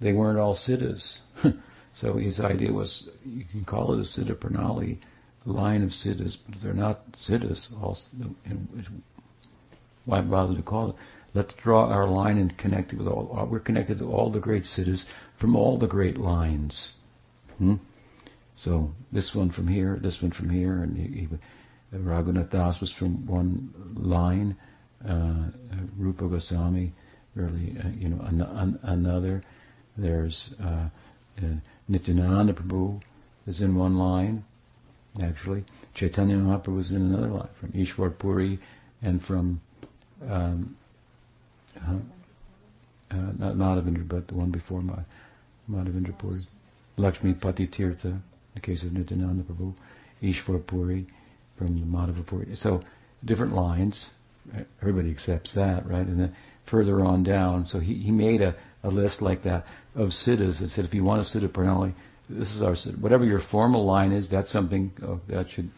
[0.00, 1.18] they weren't all Siddhas.
[1.92, 4.98] so his idea was you can call it a Siddha Pranali,
[5.44, 7.70] line of siddhas, but they're not siddhas.
[7.82, 8.06] Also,
[10.04, 10.96] why bother to call it?
[11.32, 13.46] Let's draw our line and connect it with all.
[13.48, 16.94] We're connected to all the great siddhas from all the great lines.
[17.58, 17.76] Hmm?
[18.56, 21.28] So this one from here, this one from here, and he, he,
[21.96, 24.56] Raghunath Das was from one line.
[25.06, 25.50] Uh,
[25.96, 26.92] Rupa Goswami,
[27.34, 29.42] really, uh, you know, an, an, another.
[29.96, 30.88] There's uh,
[31.38, 31.46] uh,
[31.88, 33.00] Nityananda Prabhu
[33.46, 34.44] is in one line,
[35.22, 35.64] actually.
[35.94, 38.58] Chaitanya Mahaprabhu was in another line, from Ishwar Puri
[39.00, 39.60] and from
[40.28, 40.76] um,
[41.86, 41.92] uh,
[43.10, 45.04] uh, not Madhavendra, but the one before Ma-
[45.70, 46.46] Madhavendra Puri.
[46.96, 48.22] Lakshmi Pati Tirtha, in
[48.54, 49.74] the case of Nityananda Prabhu.
[50.22, 51.06] Ishwar Puri
[51.56, 52.54] from the Madhava Puri.
[52.54, 52.82] So,
[53.24, 54.10] different lines.
[54.80, 56.06] Everybody accepts that, right?
[56.06, 60.10] And then further on down, so he, he made a, a list like that of
[60.10, 61.92] siddhas that said if you want a siddha pranali,
[62.28, 65.70] this is our whatever your formal line is, that's something oh, that should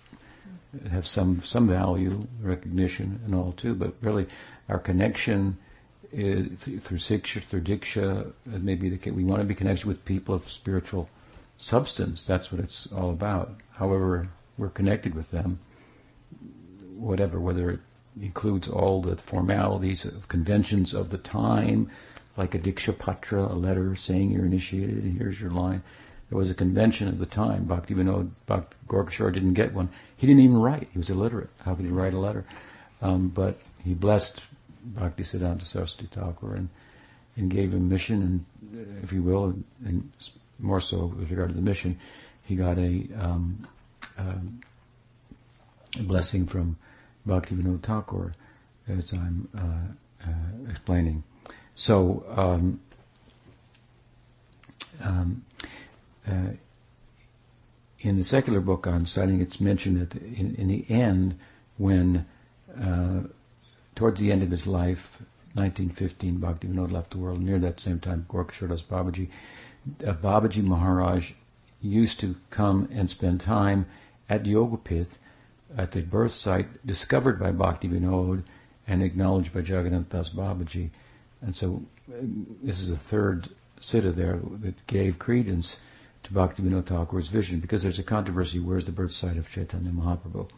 [0.90, 3.74] have some some value, recognition, and all too.
[3.74, 4.26] But really,
[4.68, 5.56] our connection
[6.12, 11.08] through siksha, through diksha, maybe the, we want to be connected with people of spiritual
[11.56, 12.22] substance.
[12.24, 13.56] That's what it's all about.
[13.72, 15.60] However, we're connected with them,
[16.94, 17.80] whatever, whether it
[18.20, 21.90] includes all the formalities of conventions of the time,
[22.36, 25.82] like a diksha patra, a letter saying you're initiated, and here's your line.
[26.28, 27.64] There was a convention of the time.
[27.64, 29.90] Bhakti Vinod Bhakti Gaurakishora didn't get one.
[30.16, 30.88] He didn't even write.
[30.92, 31.50] He was illiterate.
[31.64, 32.44] How could he write a letter?
[33.02, 34.40] Um, but he blessed
[34.84, 36.68] Bhakti Siddhanta Saraswati Thakur and,
[37.36, 40.10] and gave him mission, and if you will, and,
[40.58, 41.98] more so with regard to the mission,
[42.44, 43.66] he got a, um,
[44.16, 44.60] um,
[45.98, 46.76] a blessing from
[47.26, 48.34] Bhakti Vinod Thakur,
[48.88, 51.24] as I'm uh, uh, explaining.
[51.74, 52.80] So, um,
[55.02, 55.44] um,
[56.28, 56.50] uh,
[58.00, 61.38] in the secular book I'm citing, it's mentioned that in, in the end,
[61.78, 62.26] when
[62.80, 63.20] uh,
[63.94, 65.18] towards the end of his life,
[65.54, 67.42] 1915, Bhaktivinoda left the world.
[67.42, 69.28] Near that same time, Gaurakishora Das Babaji,
[70.06, 71.32] uh, Babaji Maharaj
[71.80, 73.86] used to come and spend time
[74.28, 75.18] at Yogapith,
[75.76, 78.42] at the birth site discovered by Bhaktivinoda
[78.86, 80.90] and acknowledged by Jagannath Das Babaji.
[81.40, 82.16] And so uh,
[82.62, 83.48] this is the third
[83.80, 85.80] siddha there that gave credence
[86.24, 90.48] to Bhaktivinoda Thakur's vision because there's a controversy where's the birth site of Chaitanya Mahaprabhu.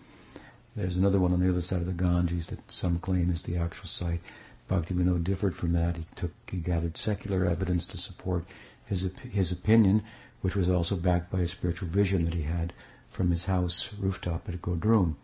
[0.77, 3.57] There's another one on the other side of the Ganges that some claim is the
[3.57, 4.21] actual site.
[4.69, 5.97] Bhaktivinoda differed from that.
[5.97, 8.45] He took, he gathered secular evidence to support
[8.87, 10.03] his his opinion,
[10.41, 12.73] which was also backed by a spiritual vision that he had
[13.09, 15.15] from his house rooftop at Godrum.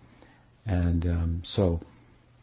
[0.65, 1.81] And um, so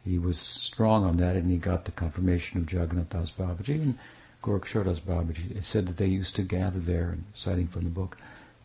[0.04, 4.00] he was strong on that, and he got the confirmation of Jagannath Das Babaji and
[4.44, 5.56] Gaurakishora Das Babaji.
[5.56, 8.18] It said that they used to gather there, and citing from the book,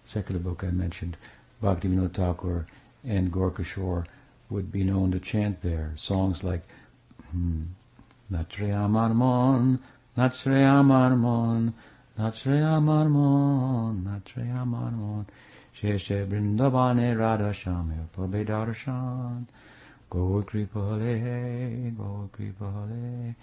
[0.05, 1.17] secular book I mentioned,
[1.63, 2.67] Bhaktivinoda Thakur
[3.05, 4.07] and Gaurakishora
[4.53, 6.63] would be known to chant there songs like
[7.31, 7.63] hmm,
[8.31, 9.81] Natreya Marmon,
[10.17, 11.73] Natreya Marmon,
[12.19, 15.27] Natreya Marmon, Natreya Marmon,
[15.75, 19.47] Sheshe Brindavane Radha Shame Pabe Darshan,
[20.11, 23.35] Gaur Kripale, Gaur Kripale,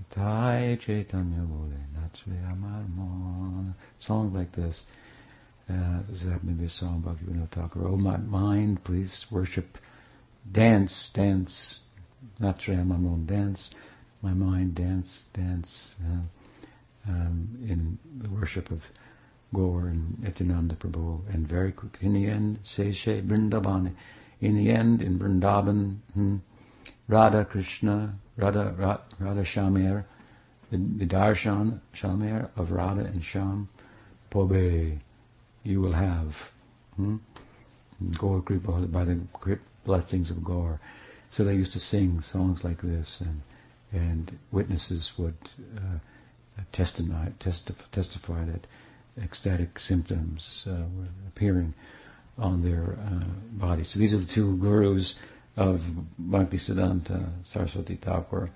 [0.00, 3.74] Nitai Chaitanya Bole, Natreya Marmon.
[3.98, 4.86] Songs like this.
[5.70, 7.86] Uh, this happened to be a song by Vinod Thakur.
[7.86, 9.78] Oh, my mind, please worship
[10.50, 11.80] dance, dance,
[12.38, 13.70] not Shreyamanon, dance,
[14.22, 18.82] my mind, dance, dance, uh, um, in the worship of
[19.54, 23.92] Gaur and Nityananda Prabhu, and very quick, in the end, say She Vrindavan,
[24.40, 26.36] in the end, in Vrindavan, hmm,
[27.08, 30.04] Radha Krishna, Radha, Radha, Radha Shamir,
[30.70, 33.68] the, the darshan Shamir of Radha and Sham,
[34.30, 34.98] Pobe,
[35.64, 36.50] you will have.
[36.96, 37.16] Hmm?
[38.18, 39.20] Gaur Kripa, by the
[39.84, 40.80] blessings of Gaur.
[41.30, 43.42] So they used to sing songs like this, and
[43.92, 45.36] and witnesses would
[45.76, 45.98] uh,
[46.72, 48.66] testify, testify, testify that
[49.22, 51.74] ecstatic symptoms uh, were appearing
[52.38, 53.90] on their uh, bodies.
[53.90, 55.16] So these are the two gurus
[55.56, 55.82] of
[56.18, 58.50] Bhakti Siddhanta Saraswati Thakur.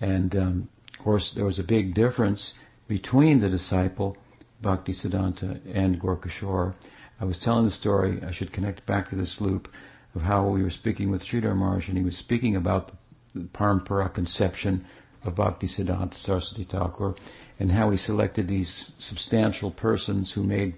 [0.00, 2.54] And um, of course, there was a big difference
[2.86, 4.16] between the disciple
[4.60, 6.74] Bhakti Siddhanta and Gaurakishora.
[7.20, 9.68] I was telling the story, I should connect back to this loop
[10.14, 12.92] of how we were speaking with Sridhar Maharaj, and he was speaking about
[13.34, 14.84] the Parampara conception
[15.24, 17.14] of Bhakti Siddhanta Saraswati Thakur,
[17.58, 20.74] and how he selected these substantial persons who made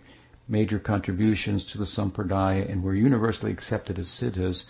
[0.48, 4.64] major contributions to the Sampradaya and were universally accepted as siddhas,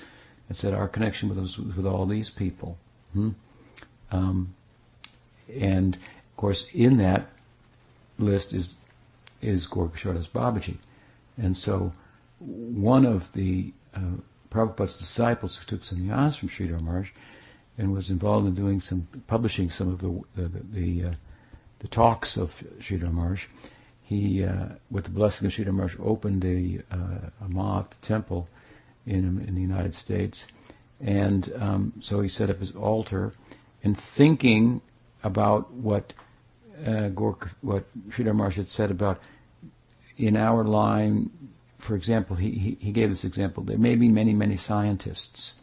[0.49, 2.77] and said our connection with with all these people.
[3.15, 3.31] Hmm?
[4.11, 4.55] Um,
[5.59, 7.29] and of course, in that
[8.19, 8.77] list is
[9.41, 10.77] is Gaurakishora Das Babaji,
[11.39, 11.93] and so
[12.39, 14.21] one of the uh,
[14.51, 17.11] Prabhupada's disciples who took sannyas from Sridhar Maharaj
[17.79, 21.13] and was involved in doing some, publishing some of the the, the, uh,
[21.79, 23.47] the talks of Sridhar Maharaj,
[24.03, 28.49] he, uh, with the blessing of Sridhar Maharaj, opened a, uh, a temple
[29.07, 30.47] in, in the United States.
[31.01, 33.33] And um, so he set up his altar
[33.83, 34.83] and thinking
[35.23, 36.13] about what
[36.85, 39.21] uh, Gork, what Sridhar Maharaj had said about
[40.17, 41.31] in our line,
[41.81, 43.63] for example, he, he, he gave this example.
[43.63, 45.55] There may be many, many scientists,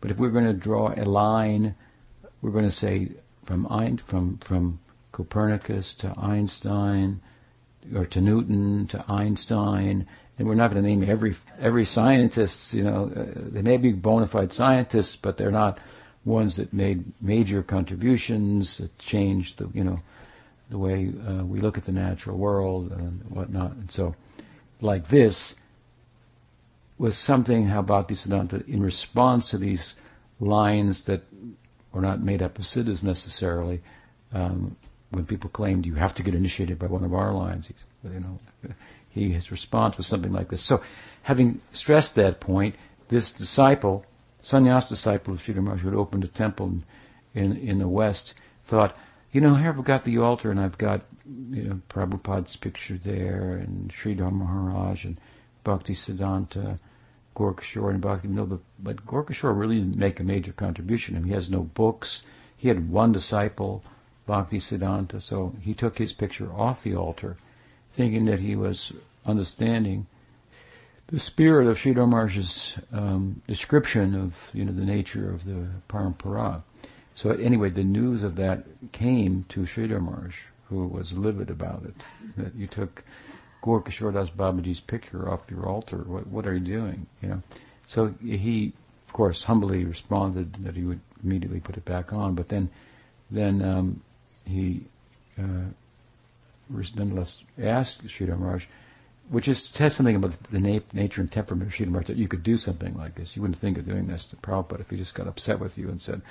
[0.00, 1.74] but if we're going to draw a line,
[2.42, 3.12] we're going to say
[3.44, 3.66] from
[3.98, 4.80] from from
[5.12, 7.20] Copernicus to Einstein,
[7.94, 10.06] or to Newton to Einstein,
[10.38, 12.74] and we're not going to name every every scientist.
[12.74, 15.78] You know, uh, they may be bona fide scientists, but they're not
[16.24, 20.00] ones that made major contributions that changed the you know
[20.70, 23.72] the way uh, we look at the natural world and whatnot.
[23.72, 24.14] And so,
[24.80, 25.54] like this
[26.98, 29.94] was something how Bhaktisiddhanta in response to these
[30.40, 31.22] lines that
[31.92, 33.80] were not made up of siddhas necessarily.
[34.32, 34.76] Um,
[35.10, 37.70] when people claimed you have to get initiated by one of our lines,
[38.02, 38.38] you know,
[39.08, 40.62] he, his response was something like this.
[40.62, 40.82] So,
[41.22, 42.74] having stressed that point,
[43.08, 44.04] this disciple,
[44.42, 46.84] sannyas disciple of Sridhar who had opened a temple in,
[47.34, 48.96] in, in the West, thought,
[49.30, 53.52] you know, here I've got the altar and I've got, you know, Prabhupada's picture there
[53.56, 55.18] and Sridhar Maharaj and
[55.62, 56.78] Bhakti Siddhanta,
[57.34, 58.28] Gaurakishora and Bhakti.
[58.28, 58.60] No, but,
[59.06, 61.16] but really didn't make a major contribution.
[61.16, 62.22] I mean, he has no books.
[62.56, 63.82] He had one disciple,
[64.26, 67.36] Bhakti Siddhanta, so he took his picture off the altar
[67.94, 68.92] thinking that he was
[69.24, 70.06] understanding
[71.08, 76.62] the spirit of Sridhar Maharaj's um, description of you know the nature of the parampara.
[77.14, 80.38] So anyway, the news of that came to Sridhar Maharaj,
[80.68, 81.94] who was livid about it.
[82.36, 83.04] That you took
[83.62, 85.98] Gaurakishora Das Babaji's picture off your altar.
[85.98, 87.06] What, what are you doing?
[87.22, 87.42] You know.
[87.86, 88.72] So he,
[89.06, 92.34] of course, humbly responded that he would immediately put it back on.
[92.34, 92.70] But then,
[93.30, 94.02] then um,
[94.46, 94.84] he
[95.38, 95.70] uh,
[96.68, 98.66] nonetheless asked Sridhar Maharaj,
[99.28, 102.28] which is, says something about the na- nature and temperament of Sridhar Maharaj, that you
[102.28, 103.36] could do something like this.
[103.36, 105.88] You wouldn't think of doing this to Prabhupada if he just got upset with you
[105.88, 106.22] and said,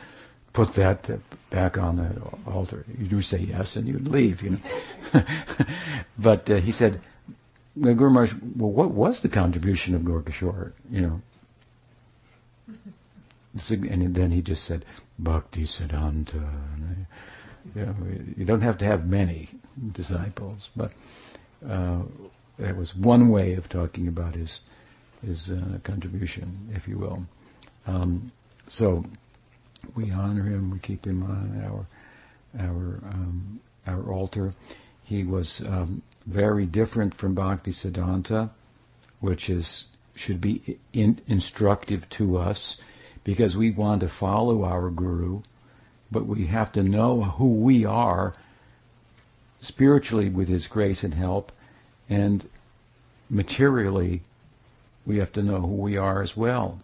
[0.54, 1.10] put that
[1.49, 2.86] back on the altar.
[2.97, 4.60] You do say yes and you'd leave, you
[5.14, 5.24] know.
[6.18, 7.01] but uh, he said,
[7.80, 11.22] Guru Maharaj, well, what was the contribution of Gaurakishora, you know?
[13.70, 14.86] And then he just said,
[15.20, 16.43] Bhakti Siddhanta.
[17.76, 17.95] You, know,
[18.38, 19.49] you don't have to have many
[19.91, 20.91] disciples, but
[21.68, 22.01] uh,
[22.58, 24.62] that was one way of talking about his
[25.26, 27.26] his uh, contribution, if you will.
[27.88, 28.32] Um,
[28.68, 29.06] so
[29.96, 30.72] we honor him.
[30.72, 31.86] We keep him on our
[32.60, 34.54] our um, our altar.
[35.04, 38.52] He was um, very different from Bhakti Siddhanta,
[39.20, 42.78] which is should be in, instructive to us
[43.24, 45.42] because we want to follow our guru,
[46.12, 48.34] but we have to know who we are
[49.60, 51.52] spiritually with His grace and help,
[52.10, 52.48] and
[53.30, 54.22] materially
[55.06, 56.80] we have to know who we are as well.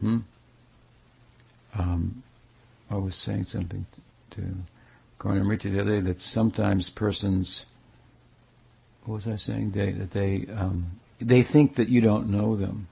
[0.00, 0.18] Hmm?
[1.78, 2.22] Um,
[2.90, 3.86] I was saying something
[4.32, 4.64] to
[5.22, 7.66] Richard the other day that sometimes persons,
[9.04, 9.72] what was I saying?
[9.72, 12.88] They, that they um, they think that you don't know them.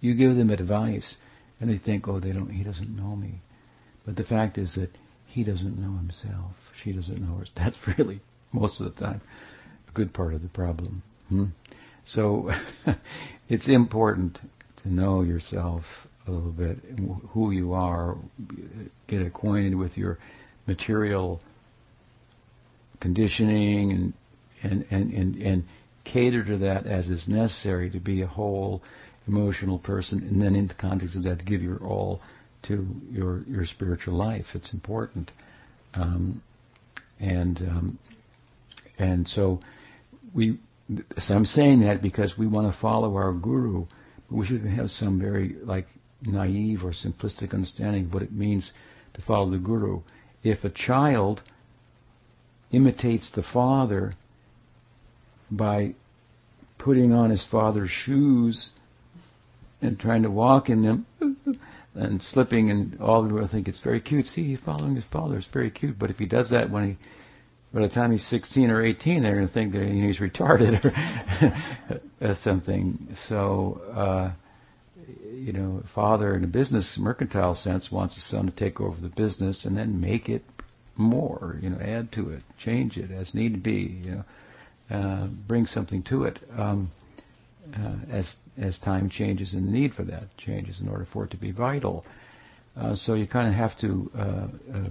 [0.00, 1.16] You give them advice,
[1.60, 2.50] and they think, oh, they don't.
[2.50, 3.40] He doesn't know me.
[4.04, 4.94] But the fact is that
[5.26, 6.72] he doesn't know himself.
[6.74, 7.46] She doesn't know her.
[7.54, 8.20] That's really
[8.52, 9.20] most of the time
[9.88, 11.02] a good part of the problem.
[11.28, 11.46] Hmm?
[12.04, 12.52] So
[13.48, 14.40] it's important
[14.76, 16.78] to know yourself a little bit,
[17.30, 18.16] who you are,
[19.06, 20.18] get acquainted with your
[20.66, 21.40] material
[23.00, 24.12] conditioning and
[24.60, 25.64] and, and, and, and
[26.02, 28.82] cater to that as is necessary to be a whole
[29.28, 32.20] emotional person and then in the context of that give your all
[32.62, 34.54] to your your spiritual life.
[34.54, 35.32] It's important.
[35.94, 36.42] Um,
[37.20, 37.98] and um,
[38.98, 39.60] and so
[40.34, 40.58] we,
[41.18, 43.86] so I'm saying that because we want to follow our guru,
[44.28, 45.88] but we shouldn't have some very like
[46.24, 48.72] naive or simplistic understanding of what it means
[49.14, 50.02] to follow the guru.
[50.42, 51.42] If a child
[52.70, 54.12] imitates the father
[55.50, 55.94] by
[56.76, 58.70] putting on his father's shoes
[59.80, 61.06] and trying to walk in them
[61.94, 64.26] and slipping and all the world think it's very cute.
[64.26, 65.38] See, he's following his father.
[65.38, 65.98] It's very cute.
[65.98, 66.96] But if he does that when he
[67.72, 71.52] by the time he's 16 or 18, they're going to think that he's retarded
[72.20, 73.08] or something.
[73.14, 74.30] So, uh,
[75.44, 79.08] you know, father in a business mercantile sense wants his son to take over the
[79.08, 80.44] business and then make it
[80.96, 84.24] more, you know, add to it, change it as need be, you know,
[84.90, 86.38] uh, bring something to it.
[86.56, 86.90] Um,
[87.76, 91.30] uh, as as time changes and the need for that changes in order for it
[91.30, 92.04] to be vital.
[92.76, 94.20] Uh, so you kind of have to uh,
[94.74, 94.88] uh,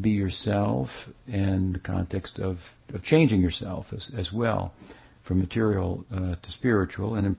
[0.00, 4.72] be yourself in the context of, of changing yourself as, as well,
[5.22, 7.36] from material uh, to spiritual, and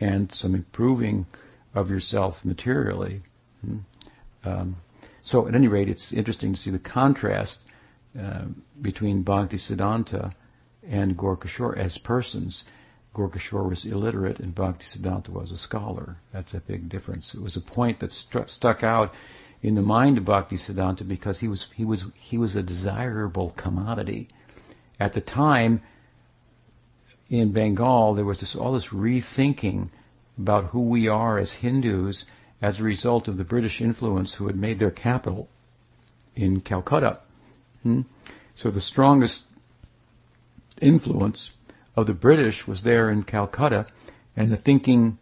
[0.00, 1.26] and some improving
[1.74, 3.22] of yourself materially.
[3.64, 3.78] Hmm.
[4.44, 4.76] Um,
[5.22, 7.62] so at any rate, it's interesting to see the contrast
[8.18, 8.44] uh,
[8.80, 10.34] between Bhakti Siddhanta
[10.86, 12.64] and Gaurakishora as persons.
[13.14, 16.16] Gaurakishora was illiterate and Bhakti Siddhanta was a scholar.
[16.32, 17.34] That's a big difference.
[17.34, 19.14] It was a point that stru- stuck out
[19.62, 23.50] in the mind of Bhakti Siddhanta because he was he was he was a desirable
[23.56, 24.28] commodity.
[25.00, 25.80] At the time
[27.30, 29.88] in Bengal, there was this all this rethinking
[30.38, 32.24] about who we are as Hindus
[32.60, 35.48] as a result of the British influence who had made their capital
[36.34, 37.20] in Calcutta.
[37.82, 38.02] Hmm?
[38.54, 39.44] So the strongest
[40.80, 41.50] influence
[41.96, 43.86] of the British was there in Calcutta,
[44.36, 45.18] and the thinking,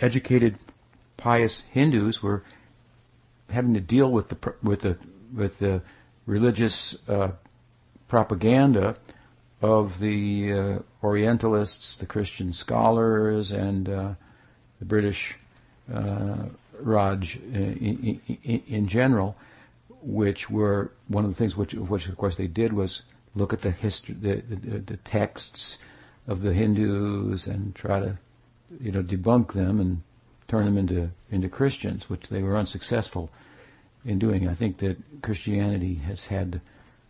[0.00, 0.58] educated,
[1.16, 2.42] pious Hindus were
[3.50, 4.98] having to deal with the with the
[5.34, 5.82] with the
[6.26, 7.32] religious uh,
[8.08, 8.96] propaganda
[9.60, 14.14] of the uh, Orientalists, the Christian scholars, and uh,
[14.84, 15.36] the British
[15.92, 16.44] uh,
[16.78, 19.36] Raj in, in, in, general,
[20.02, 23.02] which were one of the things which, which of course they did was
[23.34, 25.78] look at the history, the, the, the texts
[26.26, 28.18] of the Hindus and try to,
[28.80, 30.02] you know, debunk them and
[30.48, 33.30] turn them into into Christians, which they were unsuccessful
[34.04, 34.46] in doing.
[34.48, 36.60] I think that Christianity has had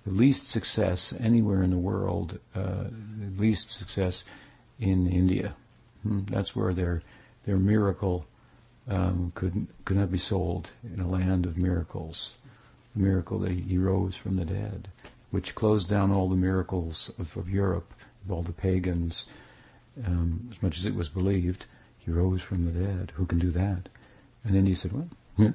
[0.05, 4.23] the least success anywhere in the world, uh, the least success
[4.79, 5.55] in India.
[6.03, 7.03] Hmm, that's where their
[7.47, 8.27] their miracle
[8.89, 12.33] um, could could not be sold in a land of miracles.
[12.95, 14.89] The miracle that he rose from the dead,
[15.31, 17.93] which closed down all the miracles of, of Europe
[18.25, 19.27] of all the pagans,
[20.07, 21.67] um, as much as it was believed,
[21.99, 23.13] he rose from the dead.
[23.17, 23.89] Who can do that?
[24.45, 25.09] And then he said, well,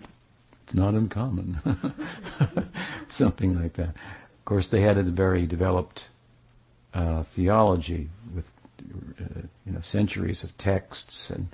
[0.63, 1.59] it's not uncommon.
[3.07, 3.89] Something like that.
[3.89, 6.07] Of course, they had a very developed
[6.93, 8.51] uh, theology with
[9.19, 11.47] uh, you know centuries of texts and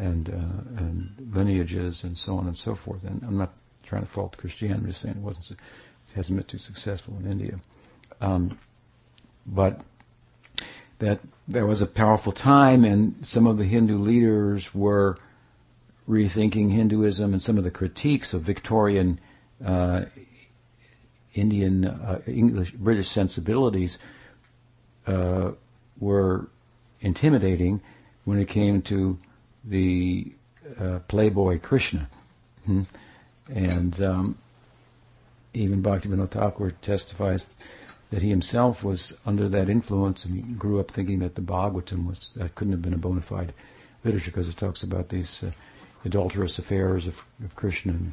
[0.00, 3.04] and uh, and lineages and so on and so forth.
[3.04, 4.80] And I'm not trying to fault Christianity.
[4.80, 5.58] I'm just saying it wasn't it
[6.14, 7.60] hasn't been too successful in India.
[8.20, 8.58] Um,
[9.46, 9.80] but
[10.98, 15.16] that there was a powerful time, and some of the Hindu leaders were
[16.08, 19.20] rethinking Hinduism, and some of the critiques of Victorian
[19.64, 20.04] uh,
[21.34, 23.98] Indian uh, English British sensibilities
[25.06, 25.52] uh,
[25.98, 26.48] were
[27.00, 27.80] intimidating
[28.24, 29.18] when it came to
[29.64, 30.32] the
[30.78, 32.08] uh, playboy Krishna,
[32.66, 32.82] hmm?
[33.52, 34.38] and um,
[35.54, 37.46] even Bhaktivinoda Thakur testifies
[38.10, 42.06] that he himself was under that influence and he grew up thinking that the Bhagavatam
[42.06, 43.52] was that couldn't have been a bona fide
[44.04, 45.50] literature because it talks about these uh,
[46.04, 48.12] adulterous affairs of, of Krishna and,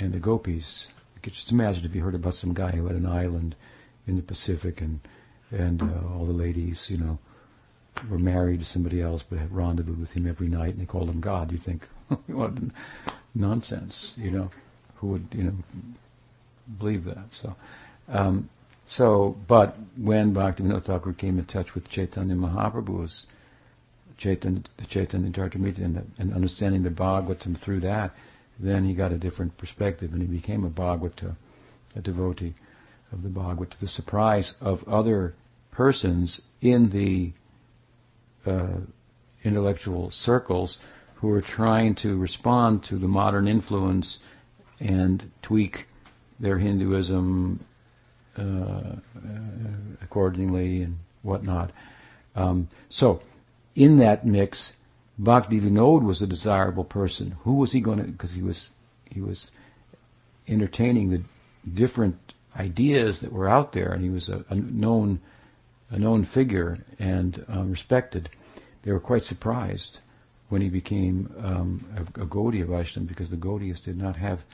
[0.00, 0.88] and, the gopis.
[1.14, 3.54] You could just imagine if you heard about some guy who had an island
[4.06, 5.00] in the Pacific and
[5.50, 7.18] and uh, all the ladies, you know,
[8.08, 11.08] were married to somebody else but had rendezvous with him every night and they called
[11.08, 11.52] him God.
[11.52, 11.86] You'd think,
[12.26, 12.52] what
[13.34, 14.50] nonsense, you know,
[14.96, 15.54] who would, you know,
[16.78, 17.32] believe that?
[17.32, 17.56] So,
[18.08, 18.48] um,
[18.86, 23.26] so, but when Bhaktivinoda Thakur came in touch with Chaitanya Mahaprabhu's
[24.16, 28.14] Chaitanya, the Chaitanya Charitamrita and, and understanding the Bhagavatam through that,
[28.58, 31.36] then he got a different perspective and he became a Bhagavata,
[31.94, 32.54] a devotee
[33.12, 35.34] of the Bhagavad, to the surprise of other
[35.70, 37.32] persons in the
[38.48, 38.80] uh,
[39.44, 40.78] intellectual circles
[41.16, 44.20] who are trying to respond to the modern influence
[44.80, 45.86] and tweak
[46.38, 47.64] their Hinduism
[48.36, 48.96] uh,
[50.00, 51.70] accordingly and whatnot.
[52.36, 53.20] Um, so,
[53.74, 54.74] in that mix,
[55.18, 57.36] Bhakti Vinod was a desirable person.
[57.42, 58.04] Who was he going to?
[58.04, 58.70] Because he was
[59.10, 59.50] he was
[60.46, 61.22] entertaining the
[61.72, 65.20] different ideas that were out there, and he was a, a known
[65.90, 68.28] a known figure and um, respected.
[68.88, 70.00] They were quite surprised
[70.48, 74.46] when he became um, a, a Gaudiya Vaishnava because the Gaudiyas did not have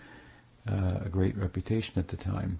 [0.68, 2.59] uh, a great reputation at the time.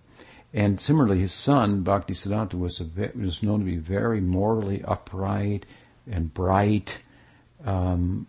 [0.53, 2.81] And similarly, his son, Bhaktisiddhanta, was,
[3.16, 5.66] was known to be very morally upright
[6.09, 7.01] and bright
[7.64, 8.29] um,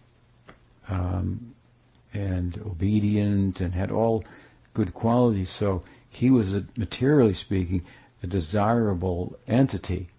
[0.89, 1.54] um,
[2.12, 4.24] and obedient and had all
[4.74, 5.52] good qualities.
[5.52, 7.86] So he was, a, materially speaking,
[8.24, 10.10] a desirable entity.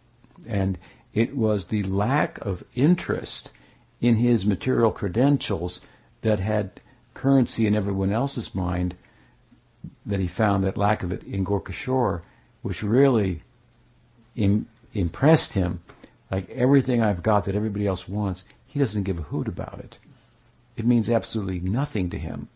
[0.46, 0.78] And
[1.16, 3.50] it was the lack of interest
[4.02, 5.80] in his material credentials
[6.20, 6.78] that had
[7.14, 8.94] currency in everyone else's mind
[10.04, 12.20] that he found that lack of it in Gaurakishora,
[12.60, 13.42] which really
[14.36, 15.80] Im- impressed him.
[16.30, 19.96] Like everything I've got that everybody else wants, he doesn't give a hoot about it.
[20.76, 22.48] It means absolutely nothing to him.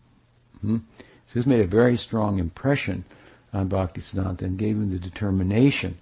[0.61, 0.77] Hmm?
[1.25, 3.05] So this made a very strong impression
[3.51, 5.97] on Bhaktisiddhanta and gave him the determination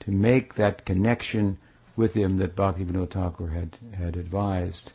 [0.00, 1.58] to make that connection
[1.96, 4.92] with him that Bhaktivinoda Thakur had, had advised.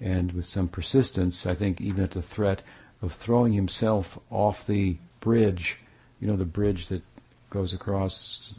[0.00, 2.62] And with some persistence, I think even at the threat
[3.02, 5.78] of throwing himself off the bridge,
[6.20, 7.02] you know, the bridge that
[7.50, 8.52] goes across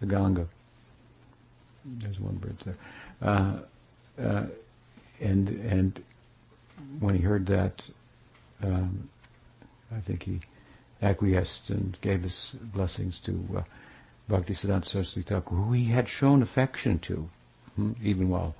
[0.00, 0.46] the Ganga.
[1.84, 2.76] There's one bridge there.
[3.22, 3.58] Uh,
[4.20, 4.46] uh,
[5.20, 6.02] and and
[6.98, 7.84] when he heard that,
[8.62, 9.08] um,
[9.94, 10.40] I think he
[11.02, 13.62] acquiesced and gave his blessings to uh,
[14.30, 17.28] Bhaktisiddhanta Saraswati Thakur, who he had shown affection to,
[17.74, 18.54] hmm, even while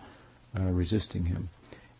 [0.58, 1.48] uh, resisting him.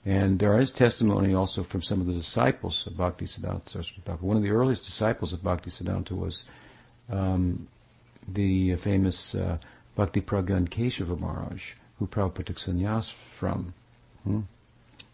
[0.04, 4.26] And there is testimony also from some of the disciples of Bhaktisiddhanta Saraswati Thakur.
[4.26, 6.44] One of the earliest disciples of Bhaktisiddhanta was
[7.08, 7.68] um,
[8.26, 9.58] the famous uh,
[9.94, 13.74] Bhakti Pragyan Keshava Maharaj, who Prabhupada took sannyas from,
[14.24, 14.40] hmm?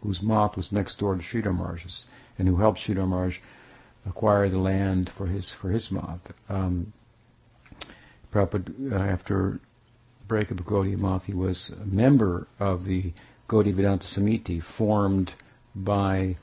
[0.01, 2.05] whose mott was next door to Sridhar Maharaj's,
[2.39, 3.39] and who helped Sridhar Maharaj
[4.05, 6.19] acquire the land for his for his mott.
[6.49, 6.93] Um,
[8.33, 9.59] Prabhupada, uh, after
[10.27, 13.13] breakup of Gaudiya he was a member of the
[13.47, 15.33] Gaudiya Vedanta Samiti, formed
[15.75, 16.35] by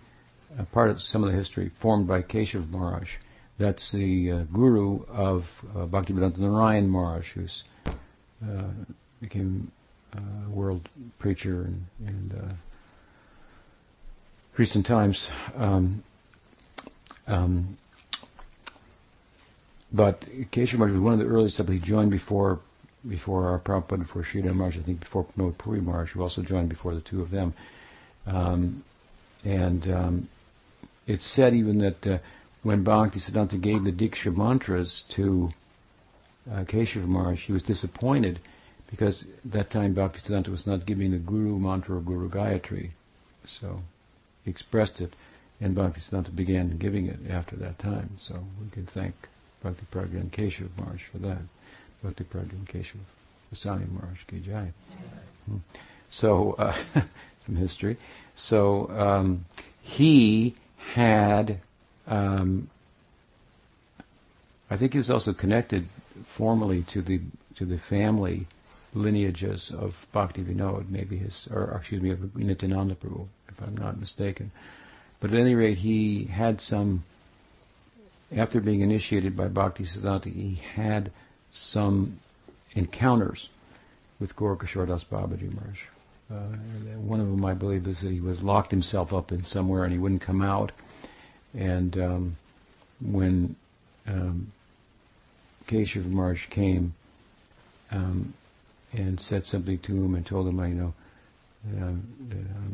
[0.59, 3.17] uh, part of some of the history, formed by Keshav Maharaj.
[3.59, 7.47] That's the uh, guru of uh, Bhaktivedanta Narayan Maharaj, who
[8.45, 8.65] uh,
[9.21, 9.71] became
[10.13, 12.55] a world preacher in, in uh,
[14.57, 15.29] recent times.
[15.57, 16.03] Um,
[17.27, 17.77] um,
[19.95, 22.59] but Keshav Maharaj was one of the earliest He joined before
[23.09, 26.71] before our Prabhupada, before Sridhar Maharaj, I think before Pramod Puri Maharaj, who also joined
[26.71, 27.53] before the two of them.
[28.27, 28.83] Um,
[29.45, 30.29] and um,
[31.07, 32.19] it's said even that uh,
[32.63, 35.51] when Bhakti Siddhanta gave the Diksha mantras to
[36.51, 38.41] uh, Keshav Maharaj, he was disappointed
[38.91, 42.91] because that time Bhakti Siddhanta was not giving the Guru mantra or Guru Gayatri.
[43.47, 43.81] So
[44.45, 45.13] he expressed it,
[45.61, 48.17] and Bhakti Siddhanta began giving it after that time.
[48.17, 49.15] So we can thank
[49.65, 51.39] Bhakti Pragyan Keshav Maharaj for that.
[52.03, 53.01] Bhakti Pragyan Keshav
[53.51, 54.43] Goswami Maharaj Ki.
[55.47, 55.57] Hmm.
[56.09, 56.77] So, uh,
[57.47, 57.97] some history.
[58.37, 59.47] So, um,
[59.81, 61.61] he had,
[62.07, 62.69] um,
[64.71, 65.89] I think he was also connected
[66.25, 67.21] formally to the
[67.57, 68.47] to the family
[68.93, 73.99] lineages of Bhakti Vinod, maybe his, or excuse me, of Nityananda Prabhu, if I'm not
[73.99, 74.51] mistaken.
[75.21, 77.05] But at any rate, he had some
[78.37, 81.11] after being initiated by Bhakti Siddhanta, he had
[81.51, 82.19] some
[82.75, 83.49] encounters
[84.19, 85.81] with Gaurakishora Das Babaji Maharaj.
[86.31, 86.57] Uh,
[86.97, 89.93] one of them, I believe, is that he was locked himself up in somewhere and
[89.93, 90.73] he wouldn't come out.
[91.53, 92.37] And um,
[93.01, 93.57] when
[94.07, 94.53] um,
[95.67, 96.95] Keshav Maharaj came
[97.91, 98.33] um,
[98.93, 100.95] and said something to him and told him, you know,
[101.81, 102.03] um,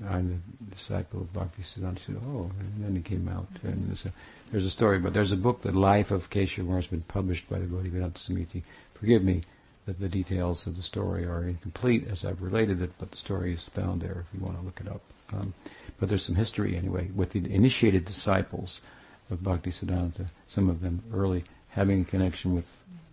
[0.08, 2.00] I'm the disciple of Bhakti Siddhanta.
[2.00, 3.46] Said, oh, and then he came out.
[3.62, 4.12] And there's a,
[4.50, 7.48] there's a story, but there's a book, The Life of Keshav Maharaj, has been published
[7.48, 8.62] by the Gaudiya Vedanta Samiti.
[8.94, 9.42] Forgive me
[9.86, 13.54] that the details of the story are incomplete as I've related it, but the story
[13.54, 15.02] is found there if you want to look it up.
[15.32, 15.54] Um,
[15.98, 18.80] but there's some history anyway, with the initiated disciples
[19.30, 22.66] of Bhakti Siddhanta, some of them early having a connection with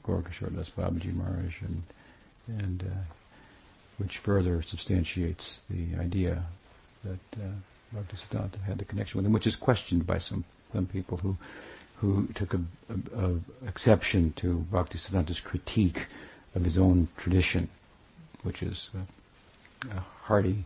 [0.03, 1.83] Gaurakishora Das Babaji Maharaj and,
[2.47, 3.13] and uh,
[3.97, 6.43] which further substantiates the idea
[7.03, 7.47] that uh,
[7.95, 10.43] Bhaktisiddhanta had the connection with him, which is questioned by some,
[10.73, 11.37] some people who
[11.97, 16.05] who took a, a, a exception to Bhaktisiddhanta's critique
[16.53, 17.69] of his own tradition,
[18.43, 20.63] which is a, a hearty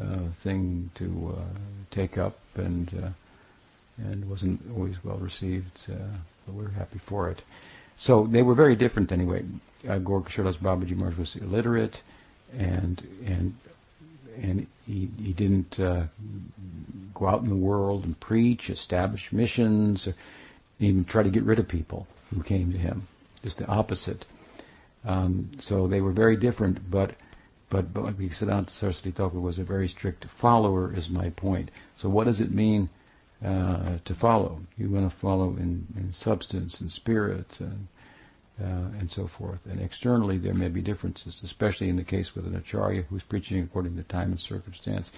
[0.00, 1.58] uh, thing to uh,
[1.90, 3.08] take up and uh,
[3.98, 5.94] and wasn't always well received, uh,
[6.46, 7.42] but we are happy for it.
[7.96, 9.44] So they were very different anyway.
[9.86, 12.00] Uh, Das Babaji Maharaj was illiterate
[12.58, 13.54] and and
[14.40, 16.04] and he he didn't uh,
[17.14, 20.14] go out in the world and preach, establish missions, or
[20.78, 23.08] even try to get rid of people who came to him.
[23.42, 24.24] Just the opposite.
[25.04, 27.12] Um, so they were very different, but
[27.68, 30.94] but but Siddhanta Saraswati Thakur was a very strict follower.
[30.94, 31.70] Is my point.
[31.96, 32.88] So what does it mean
[33.44, 34.60] uh, to follow?
[34.76, 37.88] You want to follow in, in substance and spirit and
[38.60, 38.64] uh,
[38.98, 39.66] and so forth.
[39.66, 43.62] And externally, there may be differences, especially in the case with an acharya who's preaching
[43.62, 45.10] according to time and circumstance.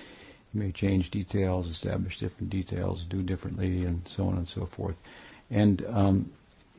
[0.53, 5.01] He may change details, establish different details, do differently, and so on and so forth.
[5.51, 6.31] And um,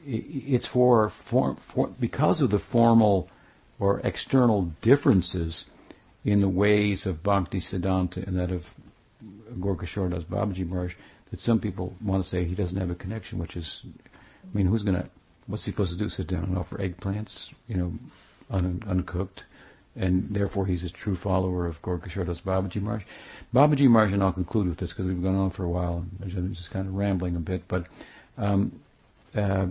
[0.05, 3.29] it's for, for, for because of the formal
[3.79, 5.65] or external differences
[6.23, 8.73] in the ways of Bhakti Siddhanta and that of
[9.59, 10.95] Gaurakishora Das Babaji Maharaj
[11.31, 14.67] that some people want to say he doesn't have a connection, which is, I mean,
[14.67, 15.09] who's going to
[15.47, 16.09] what's he supposed to do?
[16.09, 17.93] Sit down and offer eggplants, you know,
[18.49, 19.43] un- uncooked,
[19.95, 23.03] and therefore he's a true follower of Gaurakishora Das Babaji Maharaj.
[23.53, 26.05] Babaji Maharaj, and I'll conclude with this because we've gone on for a while.
[26.21, 27.87] I'm just kind of rambling a bit, but
[28.37, 28.79] um,
[29.35, 29.67] uh,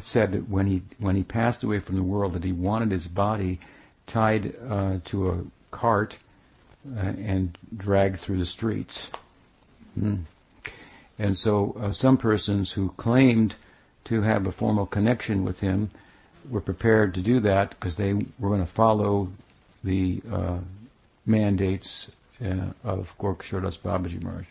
[0.00, 3.08] said that when he when he passed away from the world, that he wanted his
[3.08, 3.58] body
[4.06, 6.16] tied uh, to a cart
[6.96, 9.10] uh, and dragged through the streets.
[9.98, 10.22] Mm.
[11.18, 13.56] And so, uh, some persons who claimed
[14.08, 15.90] to have a formal connection with him
[16.48, 19.30] were prepared to do that because they were going to follow
[19.84, 20.58] the uh,
[21.26, 22.10] mandates
[22.42, 24.46] uh, of Das Babaji Maharaj.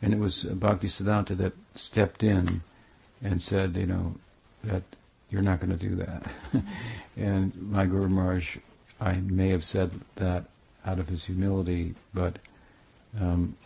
[0.00, 2.62] And it was Bhakti Siddhanta that stepped in
[3.22, 4.14] and said, you know,
[4.62, 4.82] that
[5.30, 6.26] you're not going to do that.
[7.16, 8.58] and my Guru Maharaj,
[9.00, 10.44] I may have said that
[10.84, 12.38] out of his humility, but
[13.20, 13.56] um,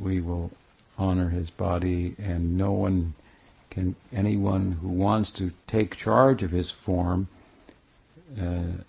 [0.00, 0.52] we will
[0.98, 3.14] honor his body, and no one
[3.72, 7.28] can, anyone who wants to take charge of his form,
[8.38, 8.82] uh,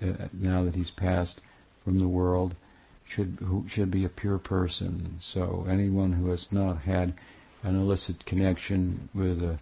[0.00, 1.40] uh, now that he's passed
[1.82, 2.54] from the world,
[3.04, 5.16] should who should be a pure person.
[5.20, 7.14] So anyone who has not had
[7.64, 9.58] an illicit connection with a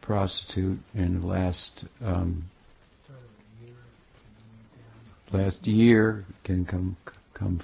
[0.00, 2.44] prostitute in the last um,
[5.32, 6.96] last year can come
[7.34, 7.60] come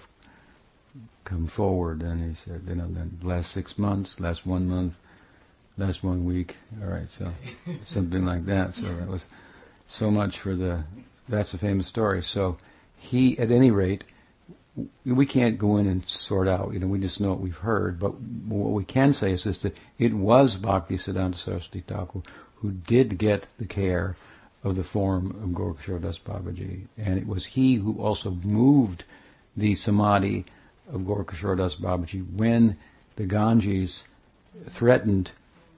[1.24, 2.02] come forward.
[2.02, 4.94] And he said, you know, then last six months, last one month,
[5.80, 6.56] last one week.
[6.80, 7.32] All right, so
[7.84, 8.74] something like that.
[8.74, 9.26] So that was
[9.88, 10.84] so much for the.
[11.28, 12.22] That's a famous story.
[12.22, 12.58] So
[12.96, 14.04] he, at any rate,
[15.04, 16.72] we can't go in and sort out.
[16.72, 17.98] You know, we just know what we've heard.
[17.98, 22.22] But what we can say is just that it was Bhakti Siddhanta Saraswati Thakur
[22.56, 24.16] who did get the care
[24.62, 29.04] of the form of Gaurakishora Das Babaji, and it was he who also moved
[29.56, 30.44] the samadhi
[30.92, 32.76] of Gaurakishora Das Babaji when
[33.16, 34.04] the Ganges
[34.68, 35.32] threatened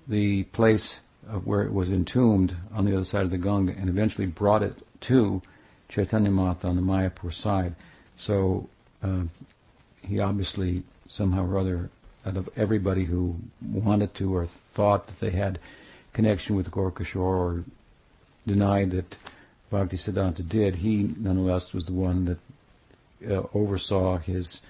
[0.09, 1.01] the place
[1.45, 4.75] where it was entombed on the other side of the Ganga and eventually brought it
[5.03, 5.41] to
[5.89, 7.75] Chaitanya Mata on the Mayapur side.
[8.17, 8.69] So
[9.03, 9.23] uh,
[10.03, 11.91] he obviously somehow or other,
[12.27, 15.59] out of everybody who wanted to or thought that they had
[16.13, 17.65] connection with Gaurakishora or
[18.47, 19.17] denied that
[19.71, 22.39] Bhakti Siddhanta did, he nonetheless was the one that
[23.31, 24.61] uh, oversaw his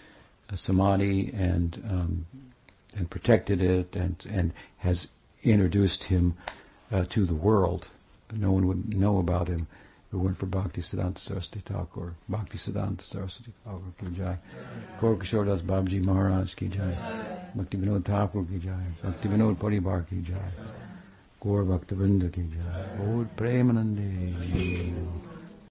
[0.50, 2.26] uh, samadhi and um,
[2.96, 5.08] and protected it and and has
[5.42, 6.34] introduced him
[6.90, 7.88] uh, to the world.
[8.32, 9.66] No one would know about him.
[10.08, 14.36] If it weren't for Bhaktisiddhanta Saraswati Thakur, Bhaktisiddhanta Saraswati Thakur Ki Jai,
[15.00, 16.96] Gaurakishora Das Babaji Maharaj Ki Jai,
[17.54, 18.72] Bhakti Vinod Thakur Ki Jai,
[19.02, 20.52] Bhakti Bhaktivinoda Paribar Ki Jai,
[21.40, 25.31] Gaur Bhaktivinoda Ki Jai, Gaur Premanande.